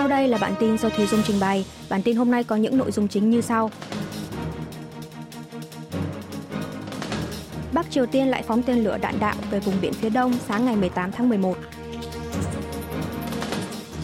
Sau 0.00 0.08
đây 0.08 0.28
là 0.28 0.38
bản 0.38 0.54
tin 0.60 0.78
do 0.78 0.88
Thùy 0.88 1.06
Dung 1.06 1.22
trình 1.26 1.40
bày. 1.40 1.64
Bản 1.88 2.02
tin 2.02 2.16
hôm 2.16 2.30
nay 2.30 2.44
có 2.44 2.56
những 2.56 2.78
nội 2.78 2.92
dung 2.92 3.08
chính 3.08 3.30
như 3.30 3.40
sau. 3.40 3.70
Bắc 7.72 7.90
Triều 7.90 8.06
Tiên 8.06 8.28
lại 8.28 8.42
phóng 8.42 8.62
tên 8.62 8.84
lửa 8.84 8.98
đạn 9.00 9.14
đạo 9.20 9.34
về 9.50 9.60
vùng 9.60 9.74
biển 9.80 9.92
phía 9.92 10.10
đông 10.10 10.32
sáng 10.48 10.64
ngày 10.64 10.76
18 10.76 11.12
tháng 11.12 11.28
11. 11.28 11.56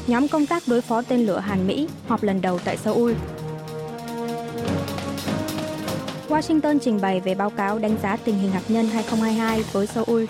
Nhóm 0.07 0.29
công 0.29 0.47
tác 0.47 0.63
đối 0.67 0.81
phó 0.81 1.03
tên 1.03 1.27
lửa 1.27 1.39
Hàn 1.39 1.67
Mỹ 1.67 1.89
họp 2.09 2.23
lần 2.23 2.41
đầu 2.41 2.59
tại 2.65 2.77
Seoul. 2.77 3.13
Washington 6.29 6.79
trình 6.79 7.01
bày 7.01 7.21
về 7.21 7.35
báo 7.35 7.51
cáo 7.51 7.79
đánh 7.79 7.97
giá 8.03 8.17
tình 8.17 8.39
hình 8.39 8.51
hạt 8.51 8.63
nhân 8.69 8.89
2022 8.89 9.63
với 9.73 9.87
Seoul. 9.87 10.25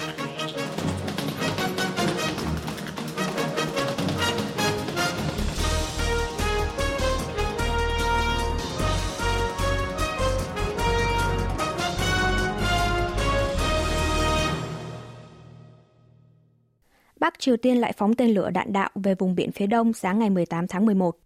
Triều 17.46 17.56
Tiên 17.56 17.78
lại 17.78 17.92
phóng 17.92 18.14
tên 18.14 18.30
lửa 18.30 18.50
đạn 18.50 18.72
đạo 18.72 18.90
về 18.94 19.14
vùng 19.14 19.34
biển 19.34 19.52
phía 19.52 19.66
đông 19.66 19.92
sáng 19.92 20.18
ngày 20.18 20.30
18 20.30 20.66
tháng 20.66 20.86
11. 20.86 21.18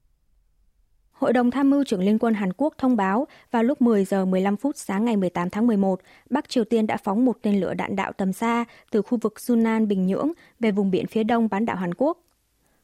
Hội 1.12 1.32
đồng 1.32 1.50
tham 1.50 1.70
mưu 1.70 1.84
trưởng 1.84 2.00
Liên 2.00 2.18
quân 2.18 2.34
Hàn 2.34 2.52
Quốc 2.52 2.74
thông 2.78 2.96
báo 2.96 3.26
vào 3.50 3.62
lúc 3.62 3.82
10 3.82 4.04
giờ 4.04 4.24
15 4.24 4.56
phút 4.56 4.76
sáng 4.76 5.04
ngày 5.04 5.16
18 5.16 5.50
tháng 5.50 5.66
11, 5.66 6.00
Bắc 6.30 6.48
Triều 6.48 6.64
Tiên 6.64 6.86
đã 6.86 6.96
phóng 6.96 7.24
một 7.24 7.38
tên 7.42 7.60
lửa 7.60 7.74
đạn 7.74 7.96
đạo 7.96 8.12
tầm 8.12 8.32
xa 8.32 8.64
từ 8.90 9.02
khu 9.02 9.18
vực 9.18 9.40
Sunan, 9.40 9.88
Bình 9.88 10.06
Nhưỡng 10.06 10.32
về 10.60 10.70
vùng 10.70 10.90
biển 10.90 11.06
phía 11.06 11.24
đông 11.24 11.48
bán 11.48 11.66
đảo 11.66 11.76
Hàn 11.76 11.94
Quốc. 11.94 12.18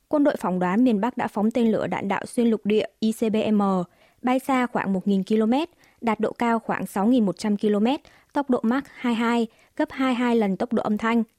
Quân 0.08 0.24
đội 0.24 0.36
phỏng 0.36 0.58
đoán 0.58 0.84
miền 0.84 1.00
Bắc 1.00 1.16
đã 1.16 1.28
phóng 1.28 1.50
tên 1.50 1.72
lửa 1.72 1.86
đạn 1.86 2.08
đạo 2.08 2.26
xuyên 2.26 2.46
lục 2.46 2.60
địa 2.64 2.86
ICBM, 3.00 3.62
bay 4.22 4.38
xa 4.38 4.66
khoảng 4.66 4.94
1.000 4.94 5.22
km, 5.46 5.72
đạt 6.00 6.20
độ 6.20 6.32
cao 6.32 6.58
khoảng 6.58 6.84
6.100 6.84 7.56
km, 7.56 8.02
tốc 8.32 8.50
độ 8.50 8.60
Mach 8.62 8.84
22, 8.94 9.46
gấp 9.76 9.88
22 9.90 10.36
lần 10.36 10.56
tốc 10.56 10.72
độ 10.72 10.82
âm 10.82 10.98
thanh– 10.98 11.22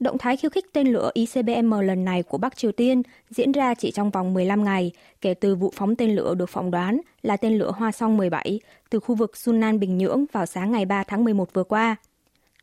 Động 0.00 0.18
thái 0.18 0.36
khiêu 0.36 0.50
khích 0.50 0.72
tên 0.72 0.92
lửa 0.92 1.10
ICBM 1.14 1.72
lần 1.80 2.04
này 2.04 2.22
của 2.22 2.38
Bắc 2.38 2.56
Triều 2.56 2.72
Tiên 2.72 3.02
diễn 3.30 3.52
ra 3.52 3.74
chỉ 3.74 3.90
trong 3.90 4.10
vòng 4.10 4.34
15 4.34 4.64
ngày 4.64 4.92
kể 5.20 5.34
từ 5.34 5.54
vụ 5.54 5.72
phóng 5.74 5.96
tên 5.96 6.16
lửa 6.16 6.34
được 6.34 6.48
phỏng 6.48 6.70
đoán 6.70 7.00
là 7.22 7.36
tên 7.36 7.58
lửa 7.58 7.72
Hoa 7.76 7.92
Song 7.92 8.16
17 8.16 8.60
từ 8.90 9.00
khu 9.00 9.14
vực 9.14 9.36
Sunan 9.36 9.80
Bình 9.80 9.98
Nhưỡng 9.98 10.24
vào 10.32 10.46
sáng 10.46 10.72
ngày 10.72 10.84
3 10.84 11.04
tháng 11.04 11.24
11 11.24 11.54
vừa 11.54 11.64
qua. 11.64 11.96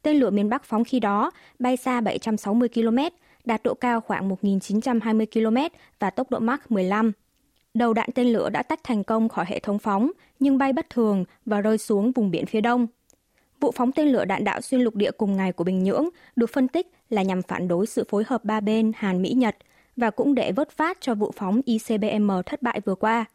Tên 0.01 0.17
lửa 0.17 0.29
miền 0.29 0.49
Bắc 0.49 0.65
phóng 0.65 0.83
khi 0.83 0.99
đó 0.99 1.31
bay 1.59 1.77
xa 1.77 2.01
760 2.01 2.69
km, 2.69 2.97
đạt 3.45 3.63
độ 3.63 3.73
cao 3.73 4.01
khoảng 4.01 4.29
1.920 4.29 5.25
km 5.25 5.75
và 5.99 6.09
tốc 6.09 6.31
độ 6.31 6.39
Mach 6.39 6.71
15. 6.71 7.11
Đầu 7.73 7.93
đạn 7.93 8.09
tên 8.15 8.27
lửa 8.27 8.49
đã 8.49 8.63
tách 8.63 8.79
thành 8.83 9.03
công 9.03 9.29
khỏi 9.29 9.45
hệ 9.47 9.59
thống 9.59 9.79
phóng, 9.79 10.11
nhưng 10.39 10.57
bay 10.57 10.73
bất 10.73 10.89
thường 10.89 11.25
và 11.45 11.61
rơi 11.61 11.77
xuống 11.77 12.11
vùng 12.11 12.31
biển 12.31 12.45
phía 12.45 12.61
đông. 12.61 12.87
Vụ 13.59 13.71
phóng 13.71 13.91
tên 13.91 14.07
lửa 14.07 14.25
đạn 14.25 14.43
đạo 14.43 14.61
xuyên 14.61 14.81
lục 14.81 14.95
địa 14.95 15.11
cùng 15.11 15.37
ngày 15.37 15.51
của 15.51 15.63
Bình 15.63 15.83
Nhưỡng 15.83 16.09
được 16.35 16.49
phân 16.49 16.67
tích 16.67 16.91
là 17.13 17.21
nhằm 17.21 17.41
phản 17.41 17.67
đối 17.67 17.87
sự 17.87 18.03
phối 18.09 18.23
hợp 18.27 18.45
ba 18.45 18.59
bên 18.59 18.91
Hàn 18.95 19.21
Mỹ-Nhật 19.21 19.55
và 19.97 20.09
cũng 20.09 20.35
để 20.35 20.51
vớt 20.51 20.71
phát 20.71 20.97
cho 21.01 21.15
vụ 21.15 21.31
phóng 21.35 21.61
ICBM 21.65 22.31
thất 22.45 22.61
bại 22.61 22.81
vừa 22.85 22.95
qua. 22.95 23.25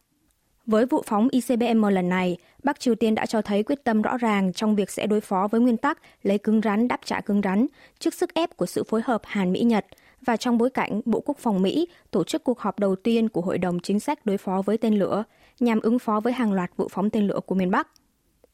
Với 0.67 0.87
vụ 0.87 1.03
phóng 1.07 1.29
ICBM 1.31 1.85
lần 1.85 2.09
này, 2.09 2.37
Bắc 2.63 2.81
Triều 2.81 2.95
Tiên 2.95 3.15
đã 3.15 3.27
cho 3.27 3.43
thấy 3.43 3.63
quyết 3.63 3.85
tâm 3.85 4.03
rõ 4.03 4.17
ràng 4.17 4.53
trong 4.53 4.77
việc 4.77 4.91
sẽ 4.91 5.07
đối 5.07 5.21
phó 5.21 5.49
với 5.49 5.61
nguyên 5.61 5.77
tắc 5.77 5.99
lấy 6.23 6.39
cứng 6.39 6.61
rắn 6.61 6.89
đáp 6.89 7.01
trả 7.05 7.21
cứng 7.21 7.41
rắn 7.45 7.67
trước 7.99 8.15
sức 8.15 8.35
ép 8.35 8.57
của 8.57 8.67
sự 8.67 8.85
phối 8.85 9.01
hợp 9.05 9.23
Hàn 9.25 9.53
Mỹ-Nhật 9.53 9.87
và 10.27 10.37
trong 10.37 10.59
bối 10.59 10.71
cảnh 10.71 11.01
Bộ 11.05 11.21
Quốc 11.21 11.39
phòng 11.39 11.63
Mỹ 11.63 11.89
tổ 12.11 12.25
chức 12.25 12.45
cuộc 12.45 12.61
họp 12.61 12.79
đầu 12.79 12.97
tiên 12.97 13.29
của 13.29 13.41
Hội 13.41 13.59
đồng 13.59 13.81
Chính 13.81 14.01
sách 14.01 14.27
đối 14.27 14.39
phó 14.39 14.63
với 14.63 14.79
tên 14.79 14.99
lửa 14.99 15.25
nhằm 15.61 15.81
ứng 15.81 15.99
phó 15.99 16.21
với 16.21 16.33
hàng 16.33 16.53
loạt 16.53 16.71
vụ 16.77 16.89
phóng 16.91 17.11
tên 17.11 17.27
lửa 17.27 17.41
của 17.47 17.55
miền 17.55 17.71
Bắc. 17.71 17.89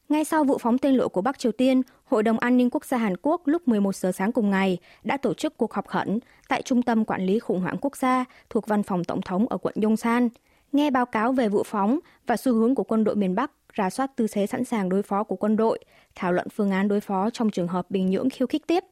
Ngay 0.09 0.25
sau 0.25 0.43
vụ 0.43 0.57
phóng 0.57 0.77
tên 0.77 0.95
lửa 0.95 1.07
của 1.07 1.21
Bắc 1.21 1.39
Triều 1.39 1.51
Tiên, 1.51 1.81
Hội 2.05 2.23
đồng 2.23 2.39
An 2.39 2.57
ninh 2.57 2.69
Quốc 2.69 2.85
gia 2.85 2.97
Hàn 2.97 3.17
Quốc 3.21 3.41
lúc 3.45 3.67
11 3.67 3.95
giờ 3.95 4.11
sáng 4.11 4.31
cùng 4.31 4.49
ngày 4.49 4.77
đã 5.03 5.17
tổ 5.17 5.33
chức 5.33 5.57
cuộc 5.57 5.73
họp 5.73 5.87
khẩn 5.87 6.19
tại 6.47 6.61
Trung 6.61 6.81
tâm 6.81 7.05
Quản 7.05 7.25
lý 7.25 7.39
Khủng 7.39 7.59
hoảng 7.59 7.77
Quốc 7.81 7.97
gia 7.97 8.25
thuộc 8.49 8.67
Văn 8.67 8.83
phòng 8.83 9.03
Tổng 9.03 9.21
thống 9.21 9.47
ở 9.49 9.57
quận 9.57 9.75
Yongsan, 9.83 10.29
nghe 10.71 10.91
báo 10.91 11.05
cáo 11.05 11.31
về 11.31 11.49
vụ 11.49 11.63
phóng 11.63 11.99
và 12.27 12.37
xu 12.37 12.53
hướng 12.53 12.75
của 12.75 12.83
quân 12.83 13.03
đội 13.03 13.15
miền 13.15 13.35
Bắc, 13.35 13.51
rà 13.77 13.89
soát 13.89 14.15
tư 14.15 14.27
thế 14.31 14.47
sẵn 14.47 14.63
sàng 14.63 14.89
đối 14.89 15.03
phó 15.03 15.23
của 15.23 15.35
quân 15.35 15.57
đội, 15.57 15.79
thảo 16.15 16.31
luận 16.31 16.47
phương 16.49 16.71
án 16.71 16.87
đối 16.87 17.01
phó 17.01 17.29
trong 17.29 17.49
trường 17.49 17.67
hợp 17.67 17.91
Bình 17.91 18.09
Nhưỡng 18.09 18.29
khiêu 18.29 18.47
khích 18.47 18.67
tiếp. 18.67 18.83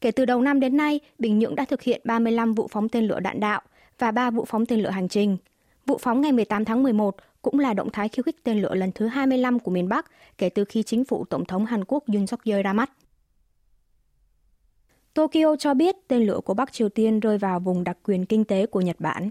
Kể 0.00 0.10
từ 0.10 0.24
đầu 0.24 0.42
năm 0.42 0.60
đến 0.60 0.76
nay, 0.76 1.00
Bình 1.18 1.38
Nhưỡng 1.38 1.54
đã 1.54 1.64
thực 1.64 1.82
hiện 1.82 2.00
35 2.04 2.54
vụ 2.54 2.68
phóng 2.70 2.88
tên 2.88 3.06
lửa 3.06 3.20
đạn 3.20 3.40
đạo 3.40 3.60
và 3.98 4.10
3 4.10 4.30
vụ 4.30 4.44
phóng 4.44 4.66
tên 4.66 4.80
lửa 4.80 4.90
hành 4.90 5.08
trình. 5.08 5.36
Vụ 5.86 5.98
phóng 5.98 6.20
ngày 6.20 6.32
18 6.32 6.64
tháng 6.64 6.82
11 6.82 7.16
cũng 7.42 7.58
là 7.58 7.74
động 7.74 7.90
thái 7.92 8.08
khiêu 8.08 8.22
khích 8.22 8.44
tên 8.44 8.62
lửa 8.62 8.74
lần 8.74 8.92
thứ 8.92 9.06
25 9.06 9.58
của 9.58 9.70
miền 9.70 9.88
Bắc 9.88 10.06
kể 10.38 10.48
từ 10.48 10.64
khi 10.64 10.82
chính 10.82 11.04
phủ 11.04 11.24
Tổng 11.24 11.44
thống 11.44 11.66
Hàn 11.66 11.84
Quốc 11.84 12.04
Yoon 12.14 12.26
suk 12.26 12.44
yeol 12.44 12.62
ra 12.62 12.72
mắt. 12.72 12.90
Tokyo 15.14 15.56
cho 15.58 15.74
biết 15.74 15.96
tên 16.08 16.26
lửa 16.26 16.40
của 16.44 16.54
Bắc 16.54 16.72
Triều 16.72 16.88
Tiên 16.88 17.20
rơi 17.20 17.38
vào 17.38 17.60
vùng 17.60 17.84
đặc 17.84 17.98
quyền 18.02 18.26
kinh 18.26 18.44
tế 18.44 18.66
của 18.66 18.80
Nhật 18.80 18.96
Bản. 19.00 19.30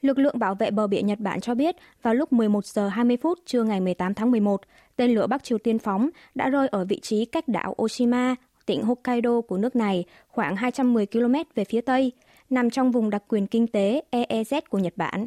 Lực 0.00 0.18
lượng 0.18 0.38
bảo 0.38 0.54
vệ 0.54 0.70
bờ 0.70 0.86
biển 0.86 1.06
Nhật 1.06 1.18
Bản 1.18 1.40
cho 1.40 1.54
biết 1.54 1.76
vào 2.02 2.14
lúc 2.14 2.32
11 2.32 2.64
giờ 2.66 2.88
20 2.88 3.16
phút 3.22 3.38
trưa 3.46 3.64
ngày 3.64 3.80
18 3.80 4.14
tháng 4.14 4.30
11, 4.30 4.60
tên 4.96 5.14
lửa 5.14 5.26
Bắc 5.26 5.44
Triều 5.44 5.58
Tiên 5.58 5.78
phóng 5.78 6.08
đã 6.34 6.48
rơi 6.48 6.68
ở 6.68 6.84
vị 6.84 7.00
trí 7.00 7.24
cách 7.24 7.48
đảo 7.48 7.74
Oshima, 7.82 8.34
tỉnh 8.66 8.82
Hokkaido 8.82 9.40
của 9.40 9.58
nước 9.58 9.76
này 9.76 10.04
khoảng 10.28 10.56
210 10.56 11.06
km 11.06 11.34
về 11.54 11.64
phía 11.64 11.80
tây, 11.80 12.12
nằm 12.50 12.70
trong 12.70 12.90
vùng 12.90 13.10
đặc 13.10 13.22
quyền 13.28 13.46
kinh 13.46 13.66
tế 13.66 14.02
EEZ 14.10 14.60
của 14.70 14.78
Nhật 14.78 14.96
Bản. 14.96 15.26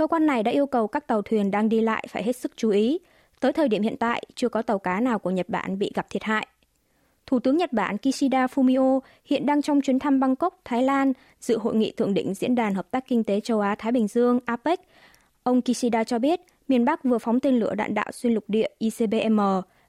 Cơ 0.00 0.06
quan 0.06 0.26
này 0.26 0.42
đã 0.42 0.50
yêu 0.50 0.66
cầu 0.66 0.86
các 0.86 1.06
tàu 1.06 1.22
thuyền 1.22 1.50
đang 1.50 1.68
đi 1.68 1.80
lại 1.80 2.06
phải 2.08 2.22
hết 2.22 2.36
sức 2.36 2.52
chú 2.56 2.70
ý. 2.70 2.98
Tới 3.40 3.52
thời 3.52 3.68
điểm 3.68 3.82
hiện 3.82 3.96
tại, 3.96 4.22
chưa 4.34 4.48
có 4.48 4.62
tàu 4.62 4.78
cá 4.78 5.00
nào 5.00 5.18
của 5.18 5.30
Nhật 5.30 5.48
Bản 5.48 5.78
bị 5.78 5.92
gặp 5.94 6.06
thiệt 6.10 6.22
hại. 6.22 6.46
Thủ 7.26 7.38
tướng 7.38 7.56
Nhật 7.56 7.72
Bản 7.72 7.96
Kishida 7.98 8.46
Fumio 8.46 9.00
hiện 9.24 9.46
đang 9.46 9.62
trong 9.62 9.80
chuyến 9.80 9.98
thăm 9.98 10.20
Bangkok, 10.20 10.60
Thái 10.64 10.82
Lan, 10.82 11.12
dự 11.40 11.58
hội 11.58 11.74
nghị 11.74 11.92
thượng 11.92 12.14
đỉnh 12.14 12.34
Diễn 12.34 12.54
đàn 12.54 12.74
Hợp 12.74 12.90
tác 12.90 13.08
Kinh 13.08 13.24
tế 13.24 13.40
Châu 13.40 13.60
Á-Thái 13.60 13.92
Bình 13.92 14.08
Dương 14.08 14.40
APEC. 14.44 14.80
Ông 15.42 15.60
Kishida 15.62 16.04
cho 16.04 16.18
biết, 16.18 16.40
miền 16.68 16.84
Bắc 16.84 17.04
vừa 17.04 17.18
phóng 17.18 17.40
tên 17.40 17.58
lửa 17.58 17.74
đạn 17.74 17.94
đạo 17.94 18.12
xuyên 18.12 18.34
lục 18.34 18.44
địa 18.48 18.68
ICBM 18.78 19.40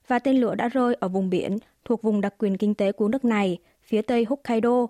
và 0.06 0.18
tên 0.18 0.36
lửa 0.40 0.54
đã 0.54 0.68
rơi 0.68 0.94
ở 0.94 1.08
vùng 1.08 1.30
biển 1.30 1.58
thuộc 1.84 2.02
vùng 2.02 2.20
đặc 2.20 2.34
quyền 2.38 2.56
kinh 2.56 2.74
tế 2.74 2.92
của 2.92 3.08
nước 3.08 3.24
này, 3.24 3.58
phía 3.82 4.02
tây 4.02 4.26
Hokkaido. 4.28 4.86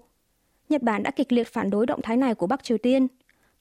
Nhật 0.68 0.82
Bản 0.82 1.02
đã 1.02 1.10
kịch 1.10 1.32
liệt 1.32 1.48
phản 1.48 1.70
đối 1.70 1.86
động 1.86 2.02
thái 2.02 2.16
này 2.16 2.34
của 2.34 2.46
Bắc 2.46 2.64
Triều 2.64 2.78
Tiên. 2.78 3.06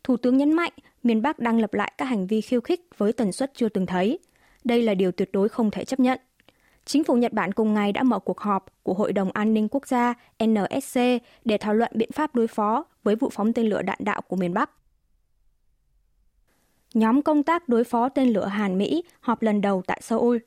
Thủ 0.04 0.18
tướng 0.18 0.38
nhấn 0.38 0.54
mạnh, 0.54 0.72
miền 1.04 1.22
Bắc 1.22 1.40
đang 1.40 1.60
lập 1.60 1.74
lại 1.74 1.94
các 1.98 2.06
hành 2.06 2.28
vi 2.28 2.42
khiêu 2.42 2.62
khích 2.62 2.82
với 2.98 3.14
tần 3.14 3.32
suất 3.32 3.52
chưa 3.56 3.70
từng 3.70 3.86
thấy. 3.86 4.20
Đây 4.64 4.82
là 4.82 4.94
điều 4.94 5.12
tuyệt 5.12 5.30
đối 5.32 5.50
không 5.50 5.72
thể 5.72 5.86
chấp 5.86 6.00
nhận. 6.00 6.20
Chính 6.86 7.04
phủ 7.04 7.16
Nhật 7.16 7.34
Bản 7.34 7.52
cùng 7.52 7.74
ngày 7.74 7.92
đã 7.92 8.04
mở 8.04 8.20
cuộc 8.20 8.40
họp 8.40 8.66
của 8.84 8.94
Hội 8.94 9.14
đồng 9.14 9.32
An 9.32 9.54
ninh 9.54 9.68
Quốc 9.72 9.88
gia 9.88 10.14
NSC 10.44 11.00
để 11.46 11.58
thảo 11.58 11.74
luận 11.74 11.92
biện 11.96 12.12
pháp 12.12 12.36
đối 12.36 12.48
phó 12.48 12.86
với 13.04 13.16
vụ 13.16 13.30
phóng 13.30 13.54
tên 13.54 13.68
lửa 13.68 13.82
đạn 13.82 13.98
đạo 14.02 14.22
của 14.22 14.36
miền 14.36 14.54
Bắc. 14.54 14.72
Nhóm 16.94 17.22
công 17.22 17.44
tác 17.44 17.70
đối 17.70 17.84
phó 17.84 18.10
tên 18.10 18.30
lửa 18.30 18.46
Hàn 18.46 18.78
Mỹ 18.78 19.04
họp 19.20 19.42
lần 19.42 19.62
đầu 19.62 19.82
tại 19.88 20.02
Seoul. 20.04 20.38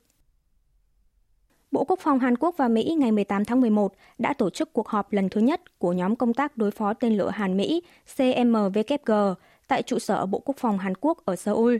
Bộ 1.75 1.83
Quốc 1.83 1.99
phòng 1.99 2.19
Hàn 2.19 2.37
Quốc 2.37 2.57
và 2.57 2.67
Mỹ 2.67 2.95
ngày 2.99 3.11
18 3.11 3.45
tháng 3.45 3.61
11 3.61 3.93
đã 4.17 4.33
tổ 4.33 4.49
chức 4.49 4.73
cuộc 4.73 4.87
họp 4.87 5.13
lần 5.13 5.29
thứ 5.29 5.41
nhất 5.41 5.79
của 5.79 5.93
nhóm 5.93 6.15
công 6.15 6.33
tác 6.33 6.57
đối 6.57 6.71
phó 6.71 6.93
tên 6.93 7.17
lửa 7.17 7.29
Hàn 7.29 7.57
Mỹ 7.57 7.81
CMWG 8.17 9.35
tại 9.67 9.81
trụ 9.83 9.99
sở 9.99 10.25
Bộ 10.25 10.39
Quốc 10.39 10.57
phòng 10.57 10.77
Hàn 10.77 10.93
Quốc 10.95 11.25
ở 11.25 11.35
Seoul. 11.35 11.77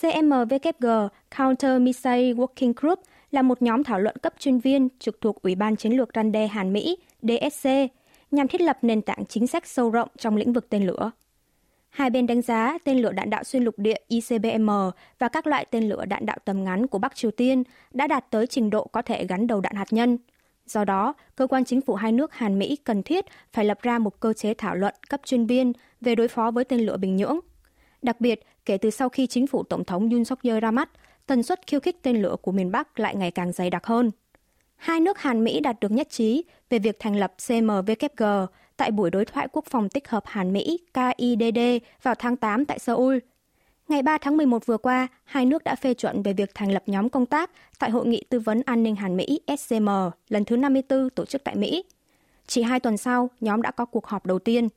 CMWG 0.00 1.08
Counter 1.38 1.80
Missile 1.80 2.32
Working 2.32 2.72
Group 2.76 3.00
là 3.30 3.42
một 3.42 3.62
nhóm 3.62 3.84
thảo 3.84 3.98
luận 3.98 4.16
cấp 4.22 4.34
chuyên 4.38 4.58
viên 4.58 4.88
trực 4.98 5.20
thuộc 5.20 5.42
Ủy 5.42 5.54
ban 5.54 5.76
Chiến 5.76 5.92
lược 5.92 6.10
Răn 6.14 6.32
đe 6.32 6.46
Hàn 6.46 6.72
Mỹ 6.72 6.96
DSC 7.22 7.68
nhằm 8.30 8.48
thiết 8.48 8.60
lập 8.60 8.78
nền 8.82 9.02
tảng 9.02 9.24
chính 9.28 9.46
sách 9.46 9.66
sâu 9.66 9.90
rộng 9.90 10.08
trong 10.18 10.36
lĩnh 10.36 10.52
vực 10.52 10.68
tên 10.68 10.86
lửa. 10.86 11.10
Hai 11.92 12.10
bên 12.10 12.26
đánh 12.26 12.42
giá 12.42 12.78
tên 12.84 12.98
lửa 12.98 13.12
đạn 13.12 13.30
đạo 13.30 13.44
xuyên 13.44 13.64
lục 13.64 13.78
địa 13.78 13.96
ICBM 14.08 14.70
và 15.18 15.28
các 15.28 15.46
loại 15.46 15.66
tên 15.70 15.88
lửa 15.88 16.04
đạn 16.04 16.26
đạo 16.26 16.36
tầm 16.44 16.64
ngắn 16.64 16.86
của 16.86 16.98
Bắc 16.98 17.14
Triều 17.14 17.30
Tiên 17.30 17.62
đã 17.90 18.06
đạt 18.06 18.30
tới 18.30 18.46
trình 18.46 18.70
độ 18.70 18.86
có 18.86 19.02
thể 19.02 19.26
gắn 19.26 19.46
đầu 19.46 19.60
đạn 19.60 19.74
hạt 19.74 19.92
nhân. 19.92 20.18
Do 20.66 20.84
đó, 20.84 21.14
cơ 21.36 21.46
quan 21.46 21.64
chính 21.64 21.80
phủ 21.80 21.94
hai 21.94 22.12
nước 22.12 22.34
Hàn 22.34 22.58
Mỹ 22.58 22.76
cần 22.76 23.02
thiết 23.02 23.24
phải 23.52 23.64
lập 23.64 23.82
ra 23.82 23.98
một 23.98 24.20
cơ 24.20 24.32
chế 24.32 24.54
thảo 24.54 24.74
luận 24.74 24.94
cấp 25.08 25.20
chuyên 25.24 25.46
viên 25.46 25.72
về 26.00 26.14
đối 26.14 26.28
phó 26.28 26.50
với 26.50 26.64
tên 26.64 26.80
lửa 26.80 26.96
Bình 26.96 27.16
Nhưỡng. 27.16 27.38
Đặc 28.02 28.20
biệt, 28.20 28.46
kể 28.64 28.76
từ 28.76 28.90
sau 28.90 29.08
khi 29.08 29.26
chính 29.26 29.46
phủ 29.46 29.62
Tổng 29.62 29.84
thống 29.84 30.10
Yoon 30.10 30.24
suk 30.24 30.42
yeol 30.42 30.60
ra 30.60 30.70
mắt, 30.70 30.90
tần 31.26 31.42
suất 31.42 31.66
khiêu 31.66 31.80
khích 31.80 32.02
tên 32.02 32.22
lửa 32.22 32.36
của 32.42 32.52
miền 32.52 32.72
Bắc 32.72 33.00
lại 33.00 33.16
ngày 33.16 33.30
càng 33.30 33.52
dày 33.52 33.70
đặc 33.70 33.86
hơn. 33.86 34.10
Hai 34.76 35.00
nước 35.00 35.18
Hàn 35.18 35.44
Mỹ 35.44 35.60
đạt 35.60 35.80
được 35.80 35.90
nhất 35.90 36.10
trí 36.10 36.44
về 36.70 36.78
việc 36.78 36.96
thành 37.00 37.16
lập 37.16 37.34
CMWG 37.38 38.46
tại 38.82 38.90
buổi 38.90 39.10
đối 39.10 39.24
thoại 39.24 39.48
quốc 39.52 39.64
phòng 39.70 39.88
tích 39.88 40.08
hợp 40.08 40.22
Hàn 40.26 40.52
Mỹ 40.52 40.78
KIDD 40.94 41.58
vào 42.02 42.14
tháng 42.14 42.36
8 42.36 42.64
tại 42.64 42.78
Seoul. 42.78 43.18
Ngày 43.88 44.02
3 44.02 44.18
tháng 44.18 44.36
11 44.36 44.66
vừa 44.66 44.76
qua, 44.76 45.08
hai 45.24 45.46
nước 45.46 45.64
đã 45.64 45.74
phê 45.74 45.94
chuẩn 45.94 46.22
về 46.22 46.32
việc 46.32 46.50
thành 46.54 46.72
lập 46.72 46.82
nhóm 46.86 47.08
công 47.08 47.26
tác 47.26 47.50
tại 47.78 47.90
Hội 47.90 48.06
nghị 48.06 48.24
Tư 48.28 48.40
vấn 48.40 48.62
An 48.66 48.82
ninh 48.82 48.96
Hàn 48.96 49.16
Mỹ 49.16 49.40
SCM 49.58 49.88
lần 50.28 50.44
thứ 50.44 50.56
54 50.56 51.10
tổ 51.10 51.24
chức 51.24 51.44
tại 51.44 51.56
Mỹ. 51.56 51.84
Chỉ 52.46 52.62
hai 52.62 52.80
tuần 52.80 52.96
sau, 52.96 53.30
nhóm 53.40 53.62
đã 53.62 53.70
có 53.70 53.84
cuộc 53.84 54.06
họp 54.06 54.26
đầu 54.26 54.38
tiên. 54.38 54.68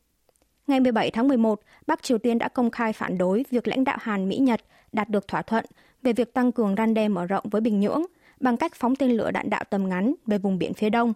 Ngày 0.68 0.80
17 0.80 1.12
tháng 1.12 1.28
11, 1.28 1.62
Bắc 1.88 2.04
Triều 2.04 2.18
Tiên 2.18 2.38
đã 2.38 2.48
công 2.48 2.72
khai 2.72 2.94
phản 2.94 3.18
đối 3.18 3.46
việc 3.50 3.68
lãnh 3.68 3.84
đạo 3.84 3.98
Hàn 4.02 4.30
Mỹ-Nhật 4.30 4.62
đạt 4.92 5.10
được 5.10 5.28
thỏa 5.28 5.42
thuận 5.42 5.66
về 6.04 6.14
việc 6.14 6.34
tăng 6.34 6.52
cường 6.52 6.76
răn 6.78 6.94
đe 6.94 7.08
mở 7.08 7.26
rộng 7.26 7.46
với 7.52 7.62
Bình 7.62 7.80
Nhưỡng 7.80 8.04
bằng 8.40 8.58
cách 8.58 8.72
phóng 8.76 8.96
tên 8.96 9.12
lửa 9.12 9.32
đạn 9.32 9.50
đạo 9.50 9.64
tầm 9.70 9.90
ngắn 9.90 10.14
về 10.26 10.38
vùng 10.38 10.58
biển 10.58 10.74
phía 10.74 10.90
đông. 10.90 11.14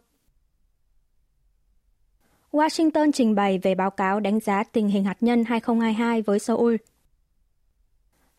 Washington 2.52 3.12
trình 3.12 3.36
bày 3.36 3.60
về 3.64 3.76
báo 3.76 3.90
cáo 3.90 4.20
đánh 4.20 4.40
giá 4.40 4.64
tình 4.64 4.88
hình 4.88 5.04
hạt 5.04 5.18
nhân 5.22 5.44
2022 5.48 6.22
với 6.22 6.40
Seoul. 6.40 6.76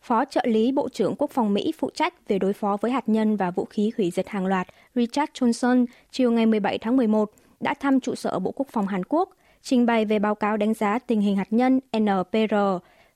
Phó 0.01 0.25
trợ 0.25 0.41
lý 0.45 0.71
Bộ 0.71 0.89
trưởng 0.89 1.15
Quốc 1.17 1.31
phòng 1.31 1.53
Mỹ 1.53 1.73
phụ 1.77 1.89
trách 1.93 2.27
về 2.27 2.39
đối 2.39 2.53
phó 2.53 2.77
với 2.81 2.91
hạt 2.91 3.09
nhân 3.09 3.35
và 3.35 3.51
vũ 3.51 3.65
khí 3.65 3.91
hủy 3.97 4.11
diệt 4.11 4.29
hàng 4.29 4.45
loạt 4.45 4.67
Richard 4.95 5.31
Johnson 5.31 5.85
chiều 6.11 6.31
ngày 6.31 6.45
17 6.45 6.77
tháng 6.77 6.97
11 6.97 7.31
đã 7.59 7.73
thăm 7.73 7.99
trụ 7.99 8.15
sở 8.15 8.39
Bộ 8.39 8.51
Quốc 8.51 8.67
phòng 8.71 8.87
Hàn 8.87 9.03
Quốc, 9.03 9.29
trình 9.61 9.85
bày 9.85 10.05
về 10.05 10.19
báo 10.19 10.35
cáo 10.35 10.57
đánh 10.57 10.73
giá 10.73 10.99
tình 10.99 11.21
hình 11.21 11.35
hạt 11.35 11.47
nhân 11.53 11.79
NPR 11.97 12.55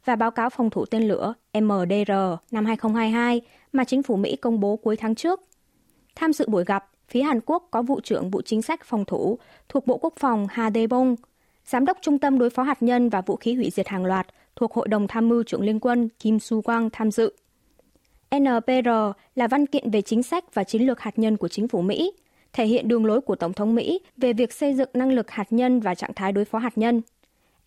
và 0.06 0.16
báo 0.16 0.32
cáo 0.32 0.50
phòng 0.50 0.70
thủ 0.70 0.86
tên 0.86 1.08
lửa 1.08 1.34
MDR 1.54 2.12
năm 2.52 2.66
2022 2.66 3.42
mà 3.72 3.84
chính 3.84 4.04
phủ 4.04 4.16
Mỹ 4.16 4.36
công 4.36 4.60
bố 4.60 4.76
cuối 4.76 4.98
tháng 4.98 5.16
trước. 5.16 5.42
Tham 6.16 6.34
dự 6.34 6.46
buổi 6.48 6.64
gặp, 6.64 6.90
phía 7.10 7.22
Hàn 7.22 7.40
Quốc 7.46 7.68
có 7.72 7.82
vụ 7.82 8.02
trưởng 8.02 8.30
vụ 8.30 8.42
chính 8.42 8.62
sách 8.62 8.86
phòng 8.86 9.06
thủ 9.06 9.38
thuộc 9.70 9.88
Bộ 9.88 9.98
Quốc 9.98 10.14
phòng 10.20 10.48
Ha 10.50 10.70
Dae-bong, 10.70 11.16
giám 11.66 11.86
đốc 11.86 11.98
Trung 12.02 12.20
tâm 12.20 12.40
đối 12.40 12.50
phó 12.50 12.64
hạt 12.64 12.84
nhân 12.84 13.10
và 13.10 13.22
vũ 13.22 13.36
khí 13.36 13.54
hủy 13.54 13.70
diệt 13.70 13.88
hàng 13.88 14.06
loạt 14.06 14.28
thuộc 14.56 14.74
Hội 14.74 14.88
đồng 14.88 15.08
Tham 15.08 15.30
mưu 15.30 15.44
trưởng 15.44 15.62
Liên 15.62 15.80
quân 15.80 16.10
Kim 16.20 16.38
Su-quang 16.38 16.90
tham 16.94 17.12
dự. 17.12 17.34
NPR 18.36 18.90
là 19.36 19.48
văn 19.48 19.66
kiện 19.66 19.92
về 19.92 20.02
chính 20.02 20.24
sách 20.24 20.54
và 20.54 20.64
chiến 20.64 20.82
lược 20.82 21.00
hạt 21.00 21.20
nhân 21.20 21.38
của 21.38 21.48
chính 21.48 21.68
phủ 21.68 21.82
Mỹ, 21.82 22.12
thể 22.54 22.66
hiện 22.66 22.88
đường 22.88 23.06
lối 23.06 23.22
của 23.22 23.36
Tổng 23.36 23.54
thống 23.54 23.76
Mỹ 23.76 24.00
về 24.18 24.34
việc 24.34 24.54
xây 24.54 24.74
dựng 24.74 24.90
năng 24.94 25.12
lực 25.12 25.32
hạt 25.32 25.48
nhân 25.50 25.80
và 25.80 25.96
trạng 25.96 26.14
thái 26.14 26.32
đối 26.32 26.46
phó 26.46 26.60
hạt 26.60 26.78
nhân. 26.78 27.02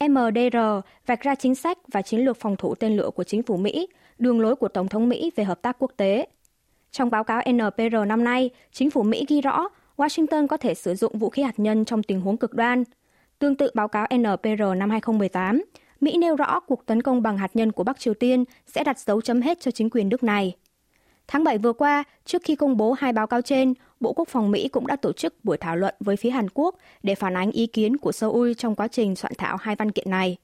MDR 0.08 0.56
vạch 1.06 1.20
ra 1.20 1.34
chính 1.34 1.54
sách 1.54 1.78
và 1.92 2.02
chiến 2.02 2.20
lược 2.20 2.36
phòng 2.40 2.56
thủ 2.56 2.74
tên 2.74 2.96
lửa 2.96 3.10
của 3.14 3.24
chính 3.24 3.42
phủ 3.42 3.56
Mỹ, 3.56 3.88
đường 4.18 4.40
lối 4.40 4.56
của 4.56 4.68
Tổng 4.68 4.88
thống 4.88 5.08
Mỹ 5.08 5.30
về 5.36 5.44
hợp 5.44 5.62
tác 5.62 5.76
quốc 5.78 5.92
tế. 5.96 6.26
Trong 6.90 7.10
báo 7.10 7.24
cáo 7.24 7.42
NPR 7.52 7.96
năm 8.06 8.24
nay, 8.24 8.50
chính 8.72 8.90
phủ 8.90 9.02
Mỹ 9.02 9.24
ghi 9.28 9.40
rõ 9.40 9.68
Washington 9.96 10.46
có 10.46 10.56
thể 10.56 10.74
sử 10.74 10.94
dụng 10.94 11.18
vũ 11.18 11.30
khí 11.30 11.42
hạt 11.42 11.58
nhân 11.58 11.84
trong 11.84 12.02
tình 12.02 12.20
huống 12.20 12.36
cực 12.36 12.54
đoan. 12.54 12.84
Tương 13.38 13.56
tự 13.56 13.70
báo 13.74 13.88
cáo 13.88 14.06
NPR 14.16 14.62
năm 14.76 14.90
2018, 14.90 15.62
Mỹ 16.00 16.16
nêu 16.18 16.36
rõ 16.36 16.60
cuộc 16.60 16.86
tấn 16.86 17.02
công 17.02 17.22
bằng 17.22 17.38
hạt 17.38 17.50
nhân 17.54 17.72
của 17.72 17.84
Bắc 17.84 17.98
Triều 17.98 18.14
Tiên 18.14 18.44
sẽ 18.66 18.84
đặt 18.84 18.98
dấu 18.98 19.20
chấm 19.20 19.40
hết 19.40 19.60
cho 19.60 19.70
chính 19.70 19.90
quyền 19.90 20.08
nước 20.08 20.22
này. 20.22 20.56
Tháng 21.28 21.44
7 21.44 21.58
vừa 21.58 21.72
qua, 21.72 22.04
trước 22.24 22.42
khi 22.44 22.56
công 22.56 22.76
bố 22.76 22.92
hai 22.92 23.12
báo 23.12 23.26
cáo 23.26 23.42
trên, 23.42 23.74
Bộ 24.00 24.12
Quốc 24.12 24.28
phòng 24.28 24.50
Mỹ 24.50 24.68
cũng 24.68 24.86
đã 24.86 24.96
tổ 24.96 25.12
chức 25.12 25.44
buổi 25.44 25.56
thảo 25.56 25.76
luận 25.76 25.94
với 26.00 26.16
phía 26.16 26.30
Hàn 26.30 26.46
Quốc 26.54 26.76
để 27.02 27.14
phản 27.14 27.36
ánh 27.36 27.50
ý 27.50 27.66
kiến 27.66 27.96
của 27.96 28.12
Seoul 28.12 28.52
trong 28.52 28.74
quá 28.74 28.88
trình 28.88 29.16
soạn 29.16 29.32
thảo 29.38 29.56
hai 29.56 29.76
văn 29.76 29.90
kiện 29.90 30.10
này. 30.10 30.36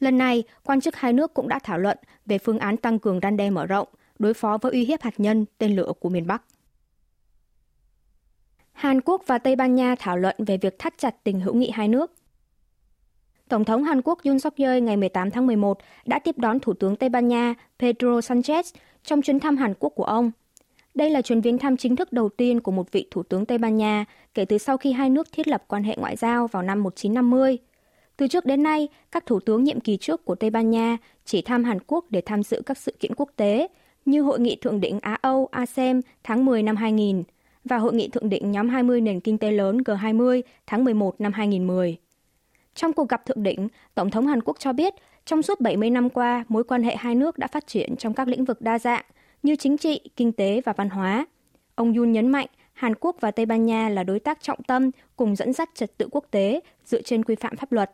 Lần 0.00 0.18
này, 0.18 0.42
quan 0.64 0.80
chức 0.80 0.96
hai 0.96 1.12
nước 1.12 1.34
cũng 1.34 1.48
đã 1.48 1.58
thảo 1.58 1.78
luận 1.78 1.98
về 2.26 2.38
phương 2.38 2.58
án 2.58 2.76
tăng 2.76 2.98
cường 2.98 3.20
răn 3.22 3.36
đe 3.36 3.50
mở 3.50 3.66
rộng, 3.66 3.88
đối 4.18 4.34
phó 4.34 4.58
với 4.58 4.72
uy 4.72 4.84
hiếp 4.84 5.02
hạt 5.02 5.14
nhân, 5.20 5.44
tên 5.58 5.76
lửa 5.76 5.92
của 6.00 6.08
miền 6.08 6.26
Bắc. 6.26 6.42
Hàn 8.72 9.00
Quốc 9.00 9.22
và 9.26 9.38
Tây 9.38 9.56
Ban 9.56 9.74
Nha 9.74 9.94
thảo 9.98 10.16
luận 10.16 10.36
về 10.38 10.56
việc 10.56 10.78
thắt 10.78 10.98
chặt 10.98 11.24
tình 11.24 11.40
hữu 11.40 11.54
nghị 11.54 11.70
hai 11.70 11.88
nước. 11.88 12.12
Tổng 13.48 13.64
thống 13.64 13.84
Hàn 13.84 14.02
Quốc 14.02 14.18
Yoon 14.24 14.38
suk 14.38 14.56
yeol 14.56 14.80
ngày 14.80 14.96
18 14.96 15.30
tháng 15.30 15.46
11 15.46 15.78
đã 16.06 16.18
tiếp 16.18 16.38
đón 16.38 16.60
Thủ 16.60 16.72
tướng 16.74 16.96
Tây 16.96 17.08
Ban 17.08 17.28
Nha 17.28 17.54
Pedro 17.78 18.08
Sanchez 18.08 18.62
trong 19.04 19.22
chuyến 19.22 19.40
thăm 19.40 19.56
Hàn 19.56 19.74
Quốc 19.78 19.92
của 19.96 20.04
ông. 20.04 20.30
Đây 20.94 21.10
là 21.10 21.22
chuyến 21.22 21.40
viếng 21.40 21.58
thăm 21.58 21.76
chính 21.76 21.96
thức 21.96 22.12
đầu 22.12 22.28
tiên 22.28 22.60
của 22.60 22.72
một 22.72 22.92
vị 22.92 23.08
Thủ 23.10 23.22
tướng 23.22 23.46
Tây 23.46 23.58
Ban 23.58 23.76
Nha 23.76 24.04
kể 24.34 24.44
từ 24.44 24.58
sau 24.58 24.76
khi 24.76 24.92
hai 24.92 25.10
nước 25.10 25.32
thiết 25.32 25.48
lập 25.48 25.64
quan 25.68 25.84
hệ 25.84 25.96
ngoại 25.96 26.16
giao 26.16 26.46
vào 26.46 26.62
năm 26.62 26.82
1950. 26.82 27.58
Từ 28.16 28.28
trước 28.28 28.46
đến 28.46 28.62
nay, 28.62 28.88
các 29.12 29.26
thủ 29.26 29.40
tướng 29.40 29.64
nhiệm 29.64 29.80
kỳ 29.80 29.96
trước 29.96 30.24
của 30.24 30.34
Tây 30.34 30.50
Ban 30.50 30.70
Nha 30.70 30.96
chỉ 31.24 31.42
thăm 31.42 31.64
Hàn 31.64 31.78
Quốc 31.86 32.04
để 32.10 32.20
tham 32.20 32.42
dự 32.42 32.62
các 32.66 32.78
sự 32.78 32.92
kiện 33.00 33.14
quốc 33.16 33.30
tế 33.36 33.68
như 34.04 34.22
Hội 34.22 34.40
nghị 34.40 34.56
Thượng 34.56 34.80
đỉnh 34.80 34.98
Á-Âu 35.02 35.48
ASEM 35.50 36.00
tháng 36.24 36.44
10 36.44 36.62
năm 36.62 36.76
2000 36.76 37.22
và 37.64 37.78
Hội 37.78 37.94
nghị 37.94 38.08
Thượng 38.08 38.28
đỉnh 38.28 38.50
nhóm 38.50 38.68
20 38.68 39.00
nền 39.00 39.20
kinh 39.20 39.38
tế 39.38 39.50
lớn 39.50 39.78
G20 39.78 40.42
tháng 40.66 40.84
11 40.84 41.20
năm 41.20 41.32
2010. 41.32 41.96
Trong 42.74 42.92
cuộc 42.92 43.08
gặp 43.08 43.26
thượng 43.26 43.42
đỉnh, 43.42 43.68
Tổng 43.94 44.10
thống 44.10 44.26
Hàn 44.26 44.40
Quốc 44.44 44.58
cho 44.58 44.72
biết 44.72 44.94
trong 45.24 45.42
suốt 45.42 45.60
70 45.60 45.90
năm 45.90 46.10
qua, 46.10 46.44
mối 46.48 46.64
quan 46.64 46.82
hệ 46.82 46.96
hai 46.96 47.14
nước 47.14 47.38
đã 47.38 47.46
phát 47.46 47.66
triển 47.66 47.96
trong 47.96 48.14
các 48.14 48.28
lĩnh 48.28 48.44
vực 48.44 48.60
đa 48.60 48.78
dạng 48.78 49.04
như 49.42 49.56
chính 49.56 49.76
trị, 49.76 50.00
kinh 50.16 50.32
tế 50.32 50.60
và 50.64 50.72
văn 50.72 50.90
hóa. 50.90 51.26
Ông 51.74 51.94
Yun 51.94 52.12
nhấn 52.12 52.28
mạnh 52.28 52.46
Hàn 52.72 52.94
Quốc 52.94 53.16
và 53.20 53.30
Tây 53.30 53.46
Ban 53.46 53.66
Nha 53.66 53.88
là 53.88 54.04
đối 54.04 54.20
tác 54.20 54.42
trọng 54.42 54.62
tâm 54.62 54.90
cùng 55.16 55.36
dẫn 55.36 55.52
dắt 55.52 55.70
trật 55.74 55.98
tự 55.98 56.08
quốc 56.10 56.24
tế 56.30 56.60
dựa 56.84 57.02
trên 57.02 57.24
quy 57.24 57.34
phạm 57.34 57.56
pháp 57.56 57.72
luật. 57.72 57.90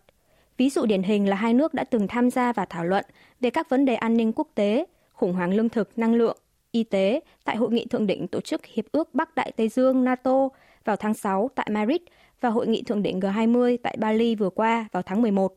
Ví 0.56 0.70
dụ 0.70 0.86
điển 0.86 1.02
hình 1.02 1.28
là 1.28 1.36
hai 1.36 1.54
nước 1.54 1.74
đã 1.74 1.84
từng 1.84 2.08
tham 2.08 2.30
gia 2.30 2.52
và 2.52 2.64
thảo 2.64 2.84
luận 2.84 3.04
về 3.40 3.50
các 3.50 3.68
vấn 3.68 3.84
đề 3.84 3.94
an 3.94 4.16
ninh 4.16 4.32
quốc 4.32 4.48
tế, 4.54 4.86
khủng 5.20 5.32
hoảng 5.32 5.54
lương 5.54 5.68
thực, 5.68 5.98
năng 5.98 6.14
lượng, 6.14 6.36
y 6.72 6.84
tế 6.84 7.20
tại 7.44 7.56
hội 7.56 7.70
nghị 7.70 7.86
thượng 7.86 8.06
đỉnh 8.06 8.28
tổ 8.28 8.40
chức 8.40 8.66
Hiệp 8.66 8.84
ước 8.92 9.14
Bắc 9.14 9.34
Đại 9.34 9.52
Tây 9.56 9.68
Dương 9.68 10.04
NATO 10.04 10.48
vào 10.84 10.96
tháng 10.96 11.14
6 11.14 11.50
tại 11.54 11.68
Madrid 11.70 12.00
và 12.40 12.48
hội 12.48 12.66
nghị 12.66 12.82
thượng 12.82 13.02
đỉnh 13.02 13.20
G20 13.20 13.76
tại 13.82 13.96
Bali 13.98 14.34
vừa 14.34 14.50
qua 14.50 14.88
vào 14.92 15.02
tháng 15.02 15.22
11. 15.22 15.54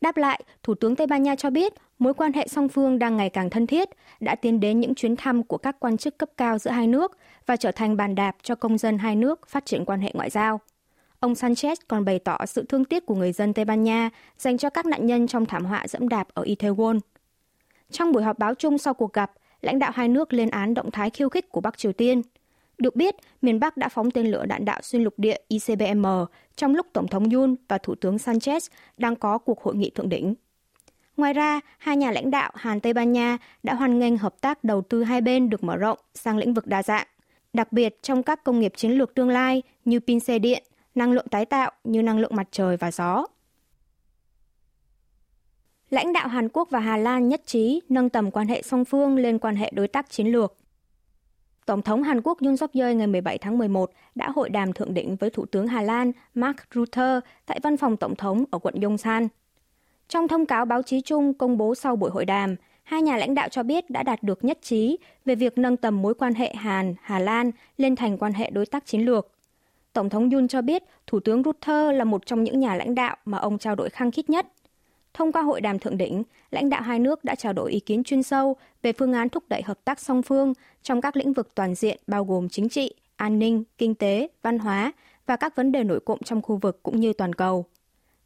Đáp 0.00 0.16
lại, 0.16 0.42
Thủ 0.62 0.74
tướng 0.74 0.96
Tây 0.96 1.06
Ban 1.06 1.22
Nha 1.22 1.36
cho 1.36 1.50
biết 1.50 1.72
mối 1.98 2.14
quan 2.14 2.32
hệ 2.32 2.48
song 2.48 2.68
phương 2.68 2.98
đang 2.98 3.16
ngày 3.16 3.30
càng 3.30 3.50
thân 3.50 3.66
thiết, 3.66 3.88
đã 4.20 4.34
tiến 4.34 4.60
đến 4.60 4.80
những 4.80 4.94
chuyến 4.94 5.16
thăm 5.16 5.42
của 5.42 5.58
các 5.58 5.80
quan 5.80 5.96
chức 5.96 6.18
cấp 6.18 6.28
cao 6.36 6.58
giữa 6.58 6.70
hai 6.70 6.86
nước 6.86 7.18
và 7.46 7.56
trở 7.56 7.72
thành 7.72 7.96
bàn 7.96 8.14
đạp 8.14 8.36
cho 8.42 8.54
công 8.54 8.78
dân 8.78 8.98
hai 8.98 9.16
nước 9.16 9.48
phát 9.48 9.66
triển 9.66 9.84
quan 9.84 10.00
hệ 10.00 10.10
ngoại 10.14 10.30
giao. 10.30 10.60
Ông 11.20 11.32
Sanchez 11.32 11.74
còn 11.88 12.04
bày 12.04 12.18
tỏ 12.18 12.46
sự 12.46 12.64
thương 12.68 12.84
tiếc 12.84 13.06
của 13.06 13.14
người 13.14 13.32
dân 13.32 13.54
Tây 13.54 13.64
Ban 13.64 13.84
Nha 13.84 14.10
dành 14.38 14.58
cho 14.58 14.70
các 14.70 14.86
nạn 14.86 15.06
nhân 15.06 15.26
trong 15.26 15.46
thảm 15.46 15.64
họa 15.64 15.86
dẫm 15.88 16.08
đạp 16.08 16.28
ở 16.34 16.42
Itaewon. 16.42 17.00
Trong 17.92 18.12
buổi 18.12 18.22
họp 18.22 18.38
báo 18.38 18.54
chung 18.54 18.78
sau 18.78 18.94
cuộc 18.94 19.12
gặp, 19.12 19.32
lãnh 19.60 19.78
đạo 19.78 19.92
hai 19.94 20.08
nước 20.08 20.32
lên 20.32 20.50
án 20.50 20.74
động 20.74 20.90
thái 20.90 21.10
khiêu 21.10 21.28
khích 21.28 21.48
của 21.48 21.60
Bắc 21.60 21.78
Triều 21.78 21.92
Tiên– 21.92 22.22
được 22.78 22.96
biết, 22.96 23.14
miền 23.42 23.60
Bắc 23.60 23.76
đã 23.76 23.88
phóng 23.88 24.10
tên 24.10 24.26
lửa 24.26 24.46
đạn 24.46 24.64
đạo 24.64 24.80
xuyên 24.82 25.02
lục 25.02 25.14
địa 25.16 25.36
ICBM 25.48 26.06
trong 26.56 26.74
lúc 26.74 26.86
Tổng 26.92 27.08
thống 27.08 27.30
Yoon 27.30 27.54
và 27.68 27.78
Thủ 27.78 27.94
tướng 27.94 28.16
Sanchez 28.16 28.68
đang 28.96 29.16
có 29.16 29.38
cuộc 29.38 29.62
hội 29.62 29.74
nghị 29.76 29.90
thượng 29.90 30.08
đỉnh. 30.08 30.34
Ngoài 31.16 31.32
ra, 31.32 31.60
hai 31.78 31.96
nhà 31.96 32.10
lãnh 32.10 32.30
đạo 32.30 32.52
Hàn 32.54 32.80
Tây 32.80 32.92
Ban 32.92 33.12
Nha 33.12 33.38
đã 33.62 33.74
hoan 33.74 33.98
nghênh 33.98 34.18
hợp 34.18 34.40
tác 34.40 34.64
đầu 34.64 34.82
tư 34.82 35.04
hai 35.04 35.20
bên 35.20 35.50
được 35.50 35.64
mở 35.64 35.76
rộng 35.76 35.98
sang 36.14 36.38
lĩnh 36.38 36.54
vực 36.54 36.66
đa 36.66 36.82
dạng, 36.82 37.06
đặc 37.52 37.72
biệt 37.72 38.02
trong 38.02 38.22
các 38.22 38.44
công 38.44 38.60
nghiệp 38.60 38.72
chiến 38.76 38.92
lược 38.92 39.14
tương 39.14 39.28
lai 39.28 39.62
như 39.84 40.00
pin 40.00 40.20
xe 40.20 40.38
điện, 40.38 40.62
năng 40.94 41.12
lượng 41.12 41.28
tái 41.28 41.44
tạo 41.44 41.70
như 41.84 42.02
năng 42.02 42.18
lượng 42.18 42.36
mặt 42.36 42.48
trời 42.50 42.76
và 42.76 42.90
gió. 42.90 43.26
Lãnh 45.90 46.12
đạo 46.12 46.28
Hàn 46.28 46.48
Quốc 46.48 46.70
và 46.70 46.80
Hà 46.80 46.96
Lan 46.96 47.28
nhất 47.28 47.42
trí 47.46 47.80
nâng 47.88 48.08
tầm 48.08 48.30
quan 48.30 48.48
hệ 48.48 48.62
song 48.62 48.84
phương 48.84 49.16
lên 49.16 49.38
quan 49.38 49.56
hệ 49.56 49.70
đối 49.74 49.88
tác 49.88 50.10
chiến 50.10 50.26
lược. 50.26 50.56
Tổng 51.66 51.82
thống 51.82 52.02
Hàn 52.02 52.20
Quốc 52.22 52.38
Yoon 52.42 52.56
suk 52.56 52.72
yeol 52.72 52.94
ngày 52.94 53.06
17 53.06 53.38
tháng 53.38 53.58
11 53.58 53.90
đã 54.14 54.30
hội 54.30 54.50
đàm 54.50 54.72
thượng 54.72 54.94
đỉnh 54.94 55.16
với 55.16 55.30
Thủ 55.30 55.46
tướng 55.46 55.66
Hà 55.66 55.82
Lan 55.82 56.12
Mark 56.34 56.56
Rutte 56.74 57.20
tại 57.46 57.60
văn 57.62 57.76
phòng 57.76 57.96
Tổng 57.96 58.16
thống 58.16 58.44
ở 58.50 58.58
quận 58.58 58.74
Yongsan. 58.82 59.28
Trong 60.08 60.28
thông 60.28 60.46
cáo 60.46 60.64
báo 60.64 60.82
chí 60.82 61.00
chung 61.00 61.34
công 61.34 61.58
bố 61.58 61.74
sau 61.74 61.96
buổi 61.96 62.10
hội 62.10 62.24
đàm, 62.24 62.56
hai 62.82 63.02
nhà 63.02 63.16
lãnh 63.16 63.34
đạo 63.34 63.48
cho 63.48 63.62
biết 63.62 63.90
đã 63.90 64.02
đạt 64.02 64.22
được 64.22 64.44
nhất 64.44 64.58
trí 64.62 64.98
về 65.24 65.34
việc 65.34 65.58
nâng 65.58 65.76
tầm 65.76 66.02
mối 66.02 66.14
quan 66.14 66.34
hệ 66.34 66.54
Hàn-Hà 66.54 67.18
Lan 67.18 67.50
lên 67.76 67.96
thành 67.96 68.18
quan 68.18 68.32
hệ 68.32 68.50
đối 68.50 68.66
tác 68.66 68.86
chiến 68.86 69.00
lược. 69.00 69.32
Tổng 69.92 70.08
thống 70.08 70.30
Yoon 70.30 70.48
cho 70.48 70.62
biết 70.62 70.82
Thủ 71.06 71.20
tướng 71.20 71.42
Rutte 71.42 71.92
là 71.92 72.04
một 72.04 72.26
trong 72.26 72.44
những 72.44 72.60
nhà 72.60 72.74
lãnh 72.74 72.94
đạo 72.94 73.16
mà 73.24 73.38
ông 73.38 73.58
trao 73.58 73.74
đổi 73.74 73.90
khăng 73.90 74.10
khít 74.10 74.30
nhất 74.30 74.46
Thông 75.14 75.32
qua 75.32 75.42
hội 75.42 75.60
đàm 75.60 75.78
thượng 75.78 75.98
đỉnh, 75.98 76.22
lãnh 76.50 76.70
đạo 76.70 76.82
hai 76.82 76.98
nước 76.98 77.24
đã 77.24 77.34
trao 77.34 77.52
đổi 77.52 77.72
ý 77.72 77.80
kiến 77.80 78.04
chuyên 78.04 78.22
sâu 78.22 78.56
về 78.82 78.92
phương 78.92 79.12
án 79.12 79.28
thúc 79.28 79.44
đẩy 79.48 79.62
hợp 79.62 79.78
tác 79.84 80.00
song 80.00 80.22
phương 80.22 80.52
trong 80.82 81.00
các 81.00 81.16
lĩnh 81.16 81.32
vực 81.32 81.54
toàn 81.54 81.74
diện 81.74 82.00
bao 82.06 82.24
gồm 82.24 82.48
chính 82.48 82.68
trị, 82.68 82.94
an 83.16 83.38
ninh, 83.38 83.64
kinh 83.78 83.94
tế, 83.94 84.28
văn 84.42 84.58
hóa 84.58 84.92
và 85.26 85.36
các 85.36 85.56
vấn 85.56 85.72
đề 85.72 85.84
nổi 85.84 86.00
cộng 86.00 86.22
trong 86.22 86.42
khu 86.42 86.56
vực 86.56 86.82
cũng 86.82 87.00
như 87.00 87.12
toàn 87.12 87.32
cầu. 87.32 87.64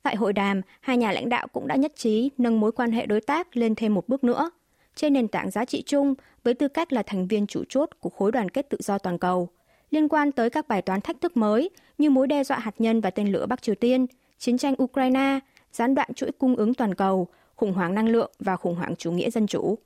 Tại 0.02 0.16
hội 0.16 0.32
đàm, 0.32 0.60
hai 0.80 0.96
nhà 0.96 1.12
lãnh 1.12 1.28
đạo 1.28 1.46
cũng 1.52 1.66
đã 1.66 1.76
nhất 1.76 1.92
trí 1.96 2.30
nâng 2.38 2.60
mối 2.60 2.72
quan 2.72 2.92
hệ 2.92 3.06
đối 3.06 3.20
tác 3.20 3.56
lên 3.56 3.74
thêm 3.74 3.94
một 3.94 4.08
bước 4.08 4.24
nữa, 4.24 4.50
trên 4.94 5.12
nền 5.12 5.28
tảng 5.28 5.50
giá 5.50 5.64
trị 5.64 5.82
chung 5.86 6.14
với 6.44 6.54
tư 6.54 6.68
cách 6.68 6.92
là 6.92 7.02
thành 7.02 7.26
viên 7.26 7.46
chủ 7.46 7.64
chốt 7.68 7.90
của 8.00 8.10
khối 8.10 8.32
đoàn 8.32 8.48
kết 8.48 8.70
tự 8.70 8.78
do 8.80 8.98
toàn 8.98 9.18
cầu, 9.18 9.48
liên 9.90 10.08
quan 10.08 10.32
tới 10.32 10.50
các 10.50 10.68
bài 10.68 10.82
toán 10.82 11.00
thách 11.00 11.20
thức 11.20 11.36
mới 11.36 11.70
như 11.98 12.10
mối 12.10 12.26
đe 12.26 12.44
dọa 12.44 12.58
hạt 12.58 12.74
nhân 12.78 13.00
và 13.00 13.10
tên 13.10 13.32
lửa 13.32 13.46
Bắc 13.46 13.62
Triều 13.62 13.74
Tiên, 13.74 14.06
chiến 14.38 14.58
tranh 14.58 14.82
Ukraine, 14.82 15.40
gián 15.72 15.94
đoạn 15.94 16.14
chuỗi 16.14 16.32
cung 16.32 16.56
ứng 16.56 16.74
toàn 16.74 16.94
cầu, 16.94 17.28
khủng 17.56 17.72
hoảng 17.72 17.94
năng 17.94 18.08
lượng 18.08 18.30
và 18.38 18.56
khủng 18.56 18.74
hoảng 18.74 18.96
chủ 18.96 19.12
nghĩa 19.12 19.30
dân 19.30 19.46
chủ. 19.46 19.78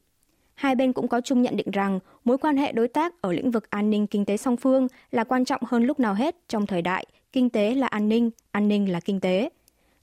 Hai 0.54 0.74
bên 0.74 0.92
cũng 0.92 1.08
có 1.08 1.20
chung 1.20 1.42
nhận 1.42 1.56
định 1.56 1.70
rằng 1.70 2.00
mối 2.24 2.38
quan 2.38 2.56
hệ 2.56 2.72
đối 2.72 2.88
tác 2.88 3.22
ở 3.22 3.32
lĩnh 3.32 3.50
vực 3.50 3.70
an 3.70 3.90
ninh 3.90 4.06
kinh 4.06 4.24
tế 4.24 4.36
song 4.36 4.56
phương 4.56 4.88
là 5.10 5.24
quan 5.24 5.44
trọng 5.44 5.60
hơn 5.66 5.84
lúc 5.84 6.00
nào 6.00 6.14
hết 6.14 6.36
trong 6.48 6.66
thời 6.66 6.82
đại 6.82 7.06
kinh 7.32 7.50
tế 7.50 7.74
là 7.74 7.86
an 7.86 8.08
ninh, 8.08 8.30
an 8.50 8.68
ninh 8.68 8.92
là 8.92 9.00
kinh 9.00 9.20
tế. 9.20 9.50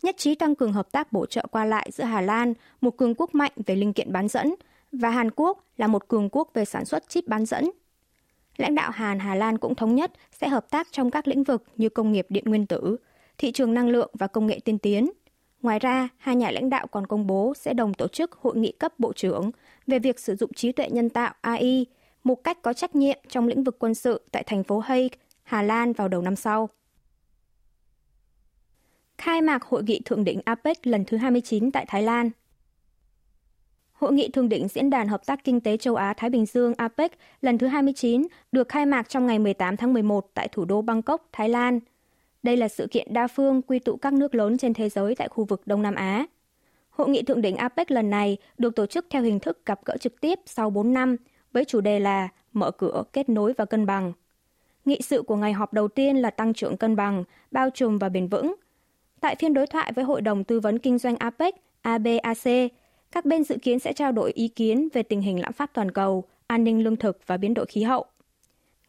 Nhất 0.04 0.18
trí 0.18 0.36
tăng 0.36 0.56
cường 0.56 0.74
hợp 0.74 0.92
tác 0.92 1.12
bổ 1.12 1.25
trợ 1.25 1.46
qua 1.52 1.66
lại 1.66 1.90
giữa 1.92 2.04
Hà 2.04 2.22
Lan, 2.22 2.54
một 2.82 2.98
cường 2.98 3.16
quốc 3.16 3.36
mạnh 3.36 3.52
về 3.66 3.75
linh 3.75 3.94
kiện 3.94 4.12
bán 4.12 4.28
dẫn, 4.28 4.56
và 4.92 5.10
Hàn 5.10 5.32
Quốc 5.36 5.63
là 5.78 5.88
một 5.88 6.08
cường 6.08 6.30
quốc 6.32 6.50
về 6.54 6.66
sản 6.66 6.86
xuất 6.86 7.10
chip 7.10 7.28
bán 7.28 7.46
dẫn. 7.46 7.72
Lãnh 8.58 8.75
đạo 8.75 8.92
Hàn 8.92 9.20
Hà 9.20 9.36
Lan 9.36 9.58
cũng 9.58 9.75
thống 9.75 9.96
nhất 9.96 10.12
sẽ 10.32 10.48
hợp 10.48 10.70
tác 10.70 10.88
trong 10.92 11.12
các 11.12 11.28
lĩnh 11.28 11.44
vực 11.44 11.63
như 11.78 11.90
công 11.90 12.12
nghiệp 12.12 12.25
điện 12.30 12.44
nguyên 12.48 12.66
tử, 12.66 12.98
thị 13.38 13.52
trường 13.52 13.74
năng 13.74 13.90
lượng 13.90 14.12
và 14.13 14.28
công 14.28 14.48
nghệ 14.48 14.60
tiên 14.66 14.78
tiến– 14.78 15.10
Ngoài 15.63 15.79
ra, 15.79 16.10
hai 16.17 16.36
nhà 16.36 16.51
lãnh 16.51 16.70
đạo 16.70 16.88
còn 16.88 17.08
công 17.08 17.27
bố 17.27 17.53
sẽ 17.55 17.74
đồng 17.74 17.93
tổ 17.93 18.08
chức 18.08 18.32
hội 18.32 18.58
nghị 18.58 18.72
cấp 18.72 19.00
bộ 19.00 19.13
trưởng 19.13 19.51
về 19.88 20.00
việc 20.00 20.20
sử 20.20 20.36
dụng 20.36 20.53
trí 20.53 20.72
tuệ 20.72 20.89
nhân 20.89 21.10
tạo 21.10 21.34
AI 21.41 21.86
một 22.24 22.43
cách 22.43 22.62
có 22.62 22.74
trách 22.74 22.96
nhiệm 22.96 23.17
trong 23.27 23.48
lĩnh 23.48 23.63
vực 23.63 23.75
quân 23.79 23.93
sự 23.93 24.22
tại 24.32 24.43
thành 24.43 24.63
phố 24.63 24.79
Hague, 24.79 25.08
Hà 25.43 25.62
Lan 25.62 25.93
vào 25.93 26.08
đầu 26.08 26.22
năm 26.22 26.36
sau. 26.36 26.70
Khai 29.17 29.41
mạc 29.41 29.63
hội 29.63 29.84
nghị 29.84 30.01
thượng 30.05 30.24
đỉnh 30.24 30.41
APEC 30.46 30.88
lần 30.88 31.05
thứ 31.05 31.17
29 31.17 31.72
tại 31.72 31.86
Thái 31.88 32.03
Lan 32.03 32.29
Hội 33.93 34.13
nghị 34.13 34.29
thượng 34.29 34.50
đỉnh 34.50 34.67
Diễn 34.67 34.89
đàn 34.89 35.08
Hợp 35.08 35.25
tác 35.25 35.43
Kinh 35.43 35.62
tế 35.62 35.77
Châu 35.77 35.96
Á-Thái 35.96 36.29
Bình 36.29 36.46
Dương 36.46 36.74
APEC 36.77 37.12
lần 37.41 37.58
thứ 37.58 37.67
29 37.67 38.27
được 38.51 38.70
khai 38.70 38.86
mạc 38.86 39.10
trong 39.10 39.27
ngày 39.27 39.39
18 39.39 39.77
tháng 39.77 39.93
11 39.93 40.32
tại 40.34 40.48
thủ 40.48 40.65
đô 40.65 40.82
Bangkok, 40.82 41.29
Thái 41.32 41.50
Lan. 41.50 41.79
Đây 42.44 42.58
là 42.58 42.68
sự 42.68 42.88
kiện 42.88 43.14
đa 43.14 43.28
phương 43.28 43.62
quy 43.62 43.80
tụ 43.80 43.98
các 43.98 44.14
nước 44.14 44.36
lớn 44.36 44.58
trên 44.58 44.74
thế 44.74 44.90
giới 44.90 45.16
tại 45.16 45.28
khu 45.28 45.46
vực 45.46 45.62
Đông 45.66 45.82
Nam 45.82 45.96
Á. 45.96 46.26
Hội 46.90 47.10
nghị 47.10 47.22
thượng 47.22 47.42
đỉnh 47.42 47.56
APEC 47.56 47.92
lần 47.92 48.10
này 48.10 48.38
được 48.58 48.76
tổ 48.76 48.86
chức 48.86 49.06
theo 49.10 49.22
hình 49.22 49.40
thức 49.40 49.66
gặp 49.66 49.80
gỡ 49.86 49.98
trực 49.98 50.22
tiếp 50.22 50.40
sau 50.46 50.70
4 50.70 50.94
năm 50.94 51.16
với 51.52 51.66
chủ 51.66 51.82
đề 51.82 52.00
là 52.00 52.30
Mở 52.54 52.72
cửa, 52.72 53.04
kết 53.14 53.30
nối 53.30 53.54
và 53.58 53.66
cân 53.66 53.86
bằng. 53.86 54.14
Nghị 54.86 55.02
sự 55.02 55.22
của 55.22 55.36
ngày 55.36 55.54
họp 55.54 55.74
đầu 55.74 55.88
tiên 55.88 56.18
là 56.18 56.30
tăng 56.30 56.54
trưởng 56.54 56.78
cân 56.78 56.96
bằng, 56.96 57.24
bao 57.52 57.70
trùm 57.70 57.98
và 57.98 58.10
bền 58.10 58.28
vững. 58.28 58.56
Tại 59.20 59.36
phiên 59.36 59.54
đối 59.54 59.68
thoại 59.68 59.92
với 59.96 60.06
Hội 60.06 60.22
đồng 60.22 60.44
Tư 60.44 60.60
vấn 60.60 60.80
Kinh 60.80 60.98
doanh 60.98 61.16
APEC, 61.16 61.56
ABAC, 61.82 62.72
các 63.12 63.26
bên 63.26 63.44
dự 63.44 63.58
kiến 63.62 63.80
sẽ 63.80 63.94
trao 63.94 64.12
đổi 64.12 64.32
ý 64.32 64.48
kiến 64.48 64.90
về 64.94 65.04
tình 65.04 65.22
hình 65.22 65.40
lạm 65.42 65.54
phát 65.54 65.74
toàn 65.74 65.92
cầu, 65.92 66.24
an 66.48 66.64
ninh 66.64 66.84
lương 66.84 66.96
thực 66.96 67.28
và 67.28 67.38
biến 67.38 67.54
đổi 67.54 67.66
khí 67.66 67.84
hậu. 67.84 68.06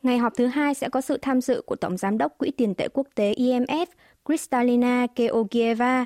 Ngày 0.05 0.19
họp 0.19 0.33
thứ 0.37 0.47
hai 0.47 0.75
sẽ 0.75 0.89
có 0.89 1.01
sự 1.01 1.19
tham 1.23 1.41
dự 1.41 1.63
của 1.67 1.77
Tổng 1.77 1.97
Giám 1.97 2.19
đốc 2.19 2.39
Quỹ 2.39 2.51
tiền 2.51 2.75
tệ 2.75 2.89
quốc 2.89 3.07
tế 3.15 3.35
IMF 3.35 3.87
Kristalina 4.25 5.07
Georgieva, 5.17 6.05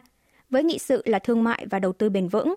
với 0.51 0.65
nghị 0.65 0.79
sự 0.79 1.03
là 1.07 1.19
thương 1.19 1.45
mại 1.45 1.67
và 1.71 1.79
đầu 1.79 1.93
tư 1.93 2.11
bền 2.11 2.29
vững. 2.29 2.55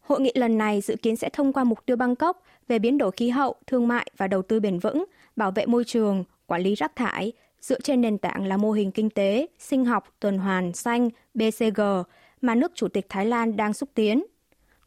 Hội 0.00 0.20
nghị 0.20 0.32
lần 0.34 0.58
này 0.58 0.80
dự 0.80 0.96
kiến 1.02 1.16
sẽ 1.16 1.28
thông 1.32 1.52
qua 1.52 1.64
mục 1.64 1.86
tiêu 1.86 1.96
Bangkok 1.96 2.42
về 2.68 2.78
biến 2.78 2.98
đổi 2.98 3.10
khí 3.10 3.28
hậu, 3.28 3.54
thương 3.66 3.88
mại 3.88 4.10
và 4.16 4.26
đầu 4.26 4.42
tư 4.42 4.60
bền 4.60 4.78
vững, 4.78 5.04
bảo 5.36 5.50
vệ 5.50 5.66
môi 5.66 5.84
trường, 5.84 6.24
quản 6.46 6.62
lý 6.62 6.74
rác 6.74 6.96
thải, 6.96 7.32
dựa 7.60 7.80
trên 7.80 8.00
nền 8.00 8.18
tảng 8.18 8.46
là 8.46 8.56
mô 8.56 8.72
hình 8.72 8.92
kinh 8.92 9.10
tế, 9.10 9.46
sinh 9.58 9.84
học, 9.84 10.14
tuần 10.20 10.38
hoàn, 10.38 10.72
xanh, 10.72 11.10
BCG 11.34 11.80
mà 12.40 12.54
nước 12.54 12.72
Chủ 12.74 12.88
tịch 12.88 13.06
Thái 13.08 13.26
Lan 13.26 13.56
đang 13.56 13.74
xúc 13.74 13.88
tiến. 13.94 14.24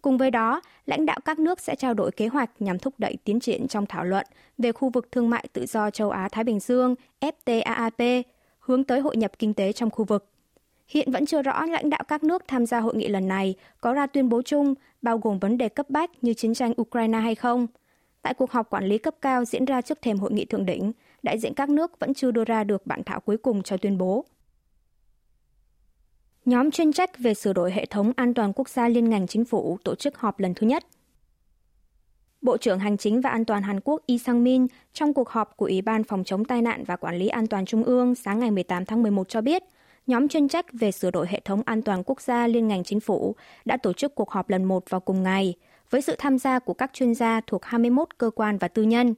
Cùng 0.02 0.18
với 0.18 0.32
đó, 0.32 0.62
lãnh 0.86 1.06
đạo 1.06 1.20
các 1.26 1.40
nước 1.40 1.60
sẽ 1.60 1.76
trao 1.76 1.94
đổi 1.94 2.12
kế 2.12 2.28
hoạch 2.28 2.50
nhằm 2.60 2.80
thúc 2.80 2.94
đẩy 2.98 3.18
tiến 3.24 3.40
triển 3.40 3.68
trong 3.68 3.86
thảo 3.86 4.04
luận 4.04 4.26
về 4.58 4.72
khu 4.72 4.90
vực 4.90 5.12
thương 5.12 5.30
mại 5.30 5.48
tự 5.54 5.66
do 5.66 5.90
châu 5.90 6.10
Á-Thái 6.10 6.44
Bình 6.44 6.60
Dương 6.60 6.96
FTAAP, 7.22 8.24
hướng 8.60 8.84
tới 8.84 9.00
hội 9.00 9.18
nhập 9.18 9.32
kinh 9.40 9.54
tế 9.54 9.74
trong 9.74 9.90
khu 9.90 10.06
vực. 10.06 10.26
Hiện 10.88 11.12
vẫn 11.12 11.26
chưa 11.26 11.42
rõ 11.42 11.66
lãnh 11.66 11.90
đạo 11.90 12.04
các 12.08 12.24
nước 12.24 12.44
tham 12.48 12.66
gia 12.66 12.80
hội 12.80 12.96
nghị 12.96 13.08
lần 13.08 13.28
này 13.28 13.56
có 13.82 13.94
ra 13.94 14.08
tuyên 14.08 14.30
bố 14.30 14.42
chung 14.42 14.74
bao 15.02 15.18
gồm 15.18 15.40
vấn 15.40 15.58
đề 15.58 15.70
cấp 15.70 15.90
bách 15.90 16.24
như 16.24 16.34
chiến 16.34 16.54
tranh 16.54 16.74
Ukraine 16.82 17.20
hay 17.20 17.36
không. 17.36 17.68
Tại 18.22 18.34
cuộc 18.34 18.52
họp 18.52 18.70
quản 18.70 18.86
lý 18.86 18.98
cấp 18.98 19.16
cao 19.22 19.46
diễn 19.46 19.66
ra 19.66 19.82
trước 19.82 20.02
thềm 20.02 20.18
hội 20.18 20.32
nghị 20.32 20.46
thượng 20.46 20.66
đỉnh, 20.66 20.92
đại 21.24 21.40
diện 21.40 21.54
các 21.54 21.70
nước 21.70 22.00
vẫn 22.00 22.14
chưa 22.14 22.32
đưa 22.32 22.46
ra 22.46 22.64
được 22.64 22.88
bản 22.88 23.04
thảo 23.04 23.20
cuối 23.20 23.38
cùng 23.38 23.64
cho 23.64 23.78
tuyên 23.78 23.98
bố. 23.98 24.26
Nhóm 26.46 26.72
chuyên 26.72 26.94
trách 26.94 27.20
về 27.20 27.34
sửa 27.34 27.54
đổi 27.54 27.72
hệ 27.72 27.86
thống 27.86 28.12
an 28.16 28.34
toàn 28.34 28.54
quốc 28.56 28.70
gia 28.70 28.88
liên 28.88 29.10
ngành 29.10 29.28
chính 29.28 29.46
phủ 29.46 29.78
tổ 29.84 29.96
chức 29.96 30.18
họp 30.18 30.40
lần 30.40 30.54
thứ 30.54 30.68
nhất. 30.68 30.84
Bộ 32.42 32.58
trưởng 32.58 32.80
Hành 32.80 32.98
chính 32.98 33.22
và 33.22 33.30
An 33.30 33.46
toàn 33.46 33.64
Hàn 33.64 33.80
Quốc 33.80 34.02
Lee 34.08 34.18
Sang-min 34.18 34.68
trong 34.94 35.14
cuộc 35.14 35.30
họp 35.30 35.58
của 35.58 35.66
Ủy 35.66 35.82
ban 35.82 36.04
Phòng 36.04 36.24
chống 36.24 36.46
tai 36.46 36.62
nạn 36.62 36.84
và 36.84 36.96
Quản 36.96 37.16
lý 37.16 37.28
An 37.28 37.48
toàn 37.48 37.66
Trung 37.66 37.84
ương 37.84 38.16
sáng 38.16 38.40
ngày 38.40 38.52
18 38.52 38.86
tháng 38.86 39.04
11 39.04 39.30
cho 39.30 39.42
biết, 39.42 39.64
nhóm 40.08 40.28
chuyên 40.28 40.48
trách 40.48 40.66
về 40.74 40.92
sửa 40.92 41.12
đổi 41.12 41.28
hệ 41.30 41.40
thống 41.40 41.62
an 41.66 41.82
toàn 41.82 42.04
quốc 42.06 42.22
gia 42.22 42.48
liên 42.48 42.68
ngành 42.68 42.84
chính 42.84 43.00
phủ 43.00 43.36
đã 43.66 43.78
tổ 43.78 43.94
chức 43.94 44.16
cuộc 44.16 44.32
họp 44.32 44.50
lần 44.50 44.64
một 44.64 44.90
vào 44.90 45.02
cùng 45.02 45.24
ngày 45.24 45.54
với 45.90 46.02
sự 46.02 46.16
tham 46.20 46.38
gia 46.38 46.60
của 46.60 46.74
các 46.74 46.94
chuyên 46.94 47.16
gia 47.16 47.42
thuộc 47.48 47.66
21 47.66 48.18
cơ 48.18 48.30
quan 48.30 48.58
và 48.58 48.68
tư 48.68 48.84
nhân. 48.84 49.14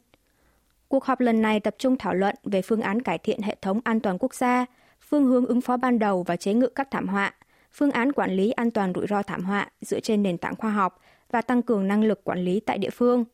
Cuộc 0.88 1.06
họp 1.06 1.20
lần 1.20 1.42
này 1.42 1.60
tập 1.60 1.76
trung 1.78 1.98
thảo 1.98 2.14
luận 2.14 2.36
về 2.44 2.62
phương 2.62 2.82
án 2.82 3.02
cải 3.02 3.18
thiện 3.18 3.42
hệ 3.42 3.56
thống 3.62 3.80
an 3.84 4.00
toàn 4.00 4.18
quốc 4.20 4.34
gia, 4.34 4.66
phương 5.10 5.26
hướng 5.26 5.46
ứng 5.46 5.62
phó 5.62 5.78
ban 5.78 6.00
đầu 6.00 6.24
và 6.24 6.36
chế 6.36 6.54
ngự 6.54 6.68
các 6.68 6.92
thảm 6.92 7.08
họa, 7.08 7.34
phương 7.72 7.92
án 7.92 8.12
quản 8.12 8.32
lý 8.32 8.52
an 8.52 8.72
toàn 8.72 8.94
rủi 8.96 9.08
ro 9.08 9.24
thảm 9.24 9.44
họa 9.44 9.70
dựa 9.82 10.00
trên 10.00 10.24
nền 10.24 10.38
tảng 10.38 10.56
khoa 10.56 10.72
học 10.72 11.00
và 11.32 11.42
tăng 11.42 11.62
cường 11.62 11.88
năng 11.88 12.04
lực 12.04 12.24
quản 12.24 12.40
lý 12.40 12.60
tại 12.60 12.78
địa 12.78 12.90
phương. 12.90 13.26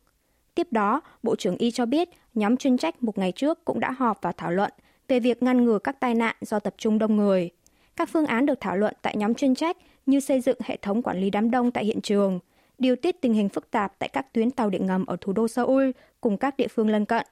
Tiếp 0.55 0.67
đó, 0.71 1.01
Bộ 1.23 1.35
trưởng 1.35 1.57
Y 1.57 1.71
cho 1.71 1.85
biết 1.85 2.09
nhóm 2.33 2.57
chuyên 2.57 2.77
trách 2.77 3.03
một 3.03 3.17
ngày 3.17 3.31
trước 3.31 3.65
cũng 3.65 3.79
đã 3.79 3.91
họp 3.91 4.21
và 4.21 4.31
thảo 4.31 4.51
luận 4.51 4.71
về 5.07 5.19
việc 5.19 5.43
ngăn 5.43 5.65
ngừa 5.65 5.79
các 5.79 5.99
tai 5.99 6.15
nạn 6.15 6.35
do 6.41 6.59
tập 6.59 6.73
trung 6.77 6.99
đông 6.99 7.17
người. 7.17 7.49
Các 7.95 8.09
phương 8.09 8.25
án 8.25 8.45
được 8.45 8.59
thảo 8.59 8.77
luận 8.77 8.93
tại 9.01 9.17
nhóm 9.17 9.33
chuyên 9.33 9.55
trách 9.55 9.77
như 10.05 10.19
xây 10.19 10.41
dựng 10.41 10.57
hệ 10.63 10.77
thống 10.81 11.01
quản 11.01 11.21
lý 11.21 11.29
đám 11.29 11.51
đông 11.51 11.71
tại 11.71 11.85
hiện 11.85 12.01
trường, 12.01 12.39
điều 12.77 12.95
tiết 12.95 13.21
tình 13.21 13.33
hình 13.33 13.49
phức 13.49 13.71
tạp 13.71 13.99
tại 13.99 14.09
các 14.09 14.33
tuyến 14.33 14.51
tàu 14.51 14.69
điện 14.69 14.85
ngầm 14.85 15.05
ở 15.05 15.17
thủ 15.21 15.33
đô 15.33 15.47
Seoul 15.47 15.89
cùng 16.21 16.37
các 16.37 16.57
địa 16.57 16.67
phương 16.67 16.89
lân 16.89 17.05
cận 17.05 17.25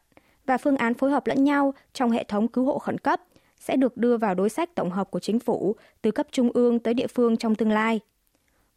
và 0.45 0.57
phương 0.57 0.77
án 0.77 0.93
phối 0.93 1.11
hợp 1.11 1.27
lẫn 1.27 1.43
nhau 1.43 1.73
trong 1.93 2.11
hệ 2.11 2.23
thống 2.23 2.47
cứu 2.47 2.65
hộ 2.65 2.79
khẩn 2.79 2.97
cấp 2.97 3.21
sẽ 3.59 3.75
được 3.75 3.97
đưa 3.97 4.17
vào 4.17 4.35
đối 4.35 4.49
sách 4.49 4.75
tổng 4.75 4.91
hợp 4.91 5.11
của 5.11 5.19
chính 5.19 5.39
phủ 5.39 5.75
từ 6.01 6.11
cấp 6.11 6.27
trung 6.31 6.51
ương 6.53 6.79
tới 6.79 6.93
địa 6.93 7.07
phương 7.07 7.37
trong 7.37 7.55
tương 7.55 7.71
lai. 7.71 7.99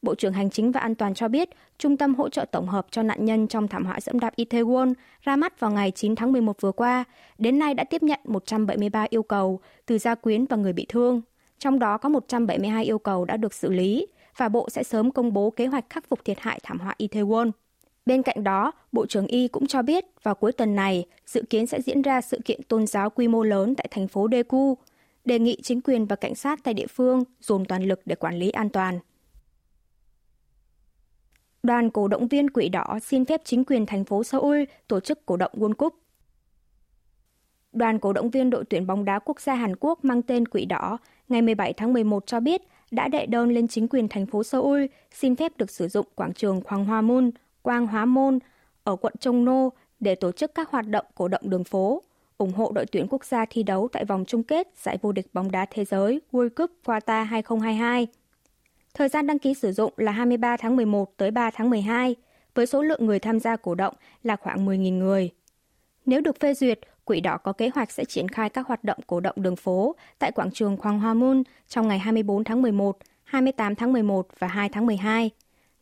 Bộ 0.03 0.15
trưởng 0.15 0.33
Hành 0.33 0.51
chính 0.51 0.73
và 0.73 0.81
An 0.81 0.95
toàn 0.95 1.15
cho 1.15 1.29
biết, 1.29 1.49
Trung 1.79 1.97
tâm 1.97 2.15
hỗ 2.15 2.29
trợ 2.29 2.45
tổng 2.45 2.69
hợp 2.69 2.87
cho 2.91 3.03
nạn 3.03 3.25
nhân 3.25 3.47
trong 3.47 3.69
thảm 3.69 3.85
họa 3.85 4.01
dẫm 4.01 4.21
đạp 4.21 4.37
Itaewon 4.37 4.93
ra 5.23 5.37
mắt 5.37 5.61
vào 5.61 5.71
ngày 5.71 5.91
9 5.91 6.17
tháng 6.17 6.33
11 6.33 6.61
vừa 6.61 6.73
qua, 6.73 7.05
đến 7.39 7.59
nay 7.59 7.75
đã 7.75 7.85
tiếp 7.85 8.03
nhận 8.03 8.21
173 8.25 9.07
yêu 9.11 9.23
cầu 9.23 9.61
từ 9.87 9.99
gia 9.99 10.15
quyến 10.15 10.45
và 10.45 10.57
người 10.57 10.73
bị 10.73 10.87
thương. 10.89 11.21
Trong 11.59 11.79
đó 11.79 11.99
có 11.99 12.09
172 12.09 12.85
yêu 12.85 12.99
cầu 12.99 13.25
đã 13.25 13.37
được 13.37 13.55
xử 13.55 13.71
lý 13.71 14.07
và 14.37 14.49
Bộ 14.49 14.71
sẽ 14.71 14.83
sớm 14.83 15.11
công 15.11 15.33
bố 15.33 15.51
kế 15.51 15.67
hoạch 15.67 15.85
khắc 15.91 16.09
phục 16.09 16.25
thiệt 16.25 16.41
hại 16.41 16.61
thảm 16.63 16.79
họa 16.79 16.95
Itaewon. 16.99 17.51
Bên 18.11 18.23
cạnh 18.23 18.45
đó, 18.45 18.73
Bộ 18.93 19.07
trưởng 19.07 19.27
Y 19.27 19.49
cũng 19.49 19.67
cho 19.67 19.83
biết 19.83 20.05
vào 20.23 20.35
cuối 20.35 20.53
tuần 20.53 20.75
này 20.75 21.05
dự 21.27 21.43
kiến 21.51 21.67
sẽ 21.67 21.81
diễn 21.81 22.03
ra 22.03 22.21
sự 22.21 22.41
kiện 22.45 22.63
tôn 22.63 22.87
giáo 22.87 23.11
quy 23.11 23.29
mô 23.29 23.43
lớn 23.43 23.75
tại 23.75 23.89
thành 23.91 24.09
phố 24.09 24.29
Daegu, 24.33 24.75
đề 25.25 25.39
nghị 25.39 25.57
chính 25.63 25.81
quyền 25.81 26.07
và 26.07 26.17
cảnh 26.17 26.35
sát 26.35 26.61
tại 26.65 26.75
địa 26.75 26.87
phương 26.87 27.25
dồn 27.41 27.65
toàn 27.65 27.85
lực 27.85 28.01
để 28.05 28.15
quản 28.15 28.39
lý 28.39 28.51
an 28.51 28.69
toàn. 28.71 28.99
Đoàn 31.63 31.91
cổ 31.91 32.09
động 32.09 32.29
viên 32.29 32.51
Quỷ 32.51 32.69
Đỏ 32.69 32.99
xin 33.03 33.25
phép 33.25 33.41
chính 33.45 33.65
quyền 33.65 33.87
thành 33.87 34.05
phố 34.05 34.25
Seoul 34.25 34.63
tổ 34.89 35.01
chức 35.01 35.27
cổ 35.27 35.37
động 35.37 35.53
World 35.55 35.75
Cup. 35.75 35.95
Đoàn 37.73 37.99
cổ 37.99 38.13
động 38.13 38.31
viên 38.31 38.51
đội 38.51 38.65
tuyển 38.65 38.87
bóng 38.87 39.05
đá 39.05 39.19
quốc 39.19 39.41
gia 39.41 39.55
Hàn 39.55 39.77
Quốc 39.81 40.05
mang 40.05 40.23
tên 40.23 40.49
Quỷ 40.49 40.65
Đỏ 40.65 40.99
ngày 41.29 41.43
17 41.43 41.73
tháng 41.73 41.93
11 41.93 42.27
cho 42.27 42.41
biết 42.41 42.63
đã 42.91 43.09
đệ 43.09 43.27
đơn 43.27 43.51
lên 43.51 43.69
chính 43.69 43.89
quyền 43.89 44.09
thành 44.09 44.27
phố 44.27 44.45
Seoul 44.45 44.85
xin 45.11 45.37
phép 45.37 45.53
được 45.57 45.71
sử 45.71 45.89
dụng 45.89 46.07
quảng 46.15 46.35
trường 46.35 46.61
Hoàng 46.67 46.85
Hoa 46.85 47.01
Moon 47.01 47.31
Quang 47.63 47.87
Hóa 47.87 48.05
Môn 48.05 48.39
ở 48.85 48.97
quận 48.97 49.13
Trông 49.21 49.45
Nô 49.45 49.73
để 50.01 50.15
tổ 50.15 50.33
chức 50.33 50.55
các 50.55 50.71
hoạt 50.71 50.89
động 50.89 51.05
cổ 51.15 51.29
động 51.29 51.43
đường 51.45 51.65
phố, 51.65 52.03
ủng 52.39 52.53
hộ 52.53 52.73
đội 52.75 52.87
tuyển 52.87 53.07
quốc 53.11 53.25
gia 53.25 53.45
thi 53.51 53.63
đấu 53.63 53.89
tại 53.93 54.05
vòng 54.05 54.25
chung 54.27 54.43
kết 54.43 54.69
giải 54.77 54.99
vô 55.03 55.13
địch 55.13 55.27
bóng 55.33 55.51
đá 55.51 55.67
thế 55.71 55.85
giới 55.85 56.21
World 56.33 56.51
Cup 56.57 56.71
Qatar 56.85 57.25
2022. 57.25 58.07
Thời 58.95 59.09
gian 59.09 59.27
đăng 59.27 59.39
ký 59.39 59.55
sử 59.55 59.73
dụng 59.73 59.93
là 59.97 60.13
23 60.13 60.57
tháng 60.57 60.77
11 60.77 61.17
tới 61.17 61.31
3 61.31 61.51
tháng 61.51 61.71
12, 61.71 62.17
với 62.55 62.67
số 62.67 62.83
lượng 62.83 63.07
người 63.07 63.19
tham 63.19 63.41
gia 63.41 63.57
cổ 63.57 63.75
động 63.75 63.95
là 64.23 64.37
khoảng 64.37 64.67
10.000 64.67 64.99
người. 64.99 65.31
Nếu 66.07 66.21
được 66.21 66.41
phê 66.41 66.55
duyệt, 66.55 66.81
Quỹ 67.05 67.21
đỏ 67.21 67.39
có 67.39 67.53
kế 67.53 67.71
hoạch 67.75 67.91
sẽ 67.91 68.05
triển 68.05 68.29
khai 68.29 68.49
các 68.49 68.67
hoạt 68.67 68.85
động 68.85 68.99
cổ 69.07 69.21
động 69.21 69.35
đường 69.39 69.57
phố 69.57 69.97
tại 70.19 70.33
quảng 70.33 70.51
trường 70.51 70.77
Quang 70.77 71.01
Hoa 71.01 71.15
Môn 71.15 71.43
trong 71.69 71.89
ngày 71.89 71.99
24 71.99 72.45
tháng 72.45 72.63
11, 72.63 72.99
28 73.25 73.75
tháng 73.75 73.93
11 73.93 74.29
và 74.39 74.47
2 74.47 74.69
tháng 74.69 74.87
12 74.87 75.31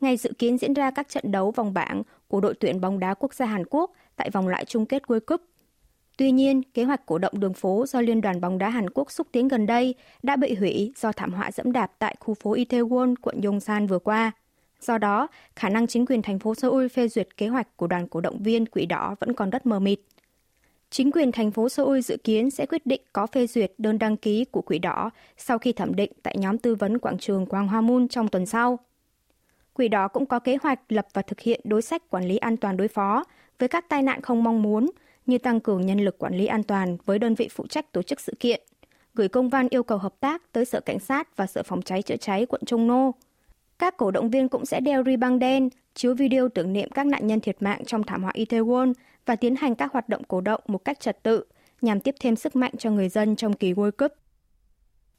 ngày 0.00 0.16
dự 0.16 0.32
kiến 0.38 0.58
diễn 0.58 0.74
ra 0.74 0.90
các 0.90 1.08
trận 1.08 1.32
đấu 1.32 1.50
vòng 1.50 1.74
bảng 1.74 2.02
của 2.28 2.40
đội 2.40 2.54
tuyển 2.54 2.80
bóng 2.80 2.98
đá 2.98 3.14
quốc 3.14 3.34
gia 3.34 3.46
Hàn 3.46 3.62
Quốc 3.70 3.92
tại 4.16 4.30
vòng 4.30 4.48
loại 4.48 4.64
chung 4.64 4.86
kết 4.86 5.02
World 5.06 5.20
Cup. 5.20 5.40
Tuy 6.16 6.30
nhiên, 6.30 6.62
kế 6.62 6.84
hoạch 6.84 7.06
cổ 7.06 7.18
động 7.18 7.40
đường 7.40 7.54
phố 7.54 7.84
do 7.88 8.00
Liên 8.00 8.20
đoàn 8.20 8.40
bóng 8.40 8.58
đá 8.58 8.68
Hàn 8.68 8.90
Quốc 8.90 9.10
xúc 9.12 9.26
tiến 9.32 9.48
gần 9.48 9.66
đây 9.66 9.94
đã 10.22 10.36
bị 10.36 10.54
hủy 10.54 10.92
do 10.96 11.12
thảm 11.12 11.32
họa 11.32 11.50
dẫm 11.50 11.72
đạp 11.72 11.92
tại 11.98 12.16
khu 12.20 12.34
phố 12.34 12.54
Itaewon, 12.54 13.14
quận 13.22 13.40
Yongsan 13.42 13.86
vừa 13.86 13.98
qua. 13.98 14.32
Do 14.80 14.98
đó, 14.98 15.28
khả 15.56 15.68
năng 15.68 15.86
chính 15.86 16.06
quyền 16.06 16.22
thành 16.22 16.38
phố 16.38 16.54
Seoul 16.54 16.88
phê 16.88 17.08
duyệt 17.08 17.36
kế 17.36 17.48
hoạch 17.48 17.76
của 17.76 17.86
đoàn 17.86 18.08
cổ 18.08 18.20
động 18.20 18.42
viên 18.42 18.66
Quỷ 18.66 18.86
Đỏ 18.86 19.16
vẫn 19.20 19.32
còn 19.32 19.50
rất 19.50 19.66
mờ 19.66 19.78
mịt. 19.78 20.00
Chính 20.90 21.10
quyền 21.10 21.32
thành 21.32 21.50
phố 21.50 21.68
Seoul 21.68 22.00
dự 22.00 22.16
kiến 22.24 22.50
sẽ 22.50 22.66
quyết 22.66 22.86
định 22.86 23.00
có 23.12 23.26
phê 23.26 23.46
duyệt 23.46 23.72
đơn 23.78 23.98
đăng 23.98 24.16
ký 24.16 24.44
của 24.44 24.62
Quỷ 24.62 24.78
Đỏ 24.78 25.10
sau 25.36 25.58
khi 25.58 25.72
thẩm 25.72 25.94
định 25.94 26.12
tại 26.22 26.36
nhóm 26.38 26.58
tư 26.58 26.74
vấn 26.74 26.98
quảng 26.98 27.18
trường 27.18 27.46
Quang 27.46 27.68
Hoa 27.68 27.80
Moon 27.80 28.08
trong 28.08 28.28
tuần 28.28 28.46
sau. 28.46 28.78
Quỹ 29.78 29.88
đó 29.88 30.08
cũng 30.08 30.26
có 30.26 30.38
kế 30.38 30.56
hoạch 30.62 30.80
lập 30.88 31.06
và 31.12 31.23
thực 31.23 31.40
hiện 31.40 31.61
đối 31.64 31.82
sách 31.82 32.11
quản 32.11 32.25
lý 32.25 32.37
an 32.37 32.56
toàn 32.56 32.76
đối 32.76 32.88
phó 32.88 33.25
với 33.58 33.68
các 33.68 33.88
tai 33.88 34.02
nạn 34.02 34.23
không 34.23 34.44
mong 34.44 34.62
muốn 34.62 34.90
như 35.26 35.38
tăng 35.38 35.61
cường 35.61 35.87
nhân 35.87 36.00
lực 36.00 36.18
quản 36.18 36.35
lý 36.35 36.47
an 36.47 36.62
toàn 36.62 36.97
với 37.06 37.18
đơn 37.18 37.35
vị 37.35 37.49
phụ 37.50 37.66
trách 37.66 37.92
tổ 37.92 38.02
chức 38.02 38.20
sự 38.20 38.32
kiện, 38.40 38.61
gửi 39.14 39.28
công 39.28 39.49
văn 39.49 39.68
yêu 39.70 39.82
cầu 39.82 39.99
hợp 39.99 40.14
tác 40.20 40.52
tới 40.52 40.64
Sở 40.64 40.80
Cảnh 40.80 40.99
sát 40.99 41.37
và 41.37 41.47
Sở 41.47 41.62
Phòng 41.62 41.82
cháy 41.82 42.02
chữa 42.02 42.16
cháy 42.16 42.47
quận 42.47 42.61
Trung 42.66 42.87
Nô. 42.87 43.14
Các 43.78 43.97
cổ 43.97 44.11
động 44.11 44.30
viên 44.30 44.49
cũng 44.49 44.66
sẽ 44.66 44.80
đeo 44.80 45.04
ri 45.04 45.16
băng 45.16 45.38
đen, 45.38 45.68
chiếu 45.94 46.14
video 46.14 46.49
tưởng 46.49 46.73
niệm 46.73 46.90
các 46.90 47.06
nạn 47.06 47.26
nhân 47.26 47.40
thiệt 47.40 47.62
mạng 47.62 47.85
trong 47.87 48.02
thảm 48.02 48.23
họa 48.23 48.32
Itaewon 48.35 48.92
và 49.26 49.37
tiến 49.37 49.56
hành 49.56 49.75
các 49.75 49.92
hoạt 49.92 50.08
động 50.08 50.23
cổ 50.28 50.40
động 50.40 50.61
một 50.66 50.85
cách 50.85 51.00
trật 51.00 51.23
tự 51.23 51.44
nhằm 51.80 52.00
tiếp 52.00 52.14
thêm 52.20 52.37
sức 52.37 52.56
mạnh 52.56 52.73
cho 52.78 52.90
người 52.90 53.08
dân 53.08 53.37
trong 53.37 53.52
kỳ 53.52 53.73
World 53.73 53.90
Cup. 53.90 54.12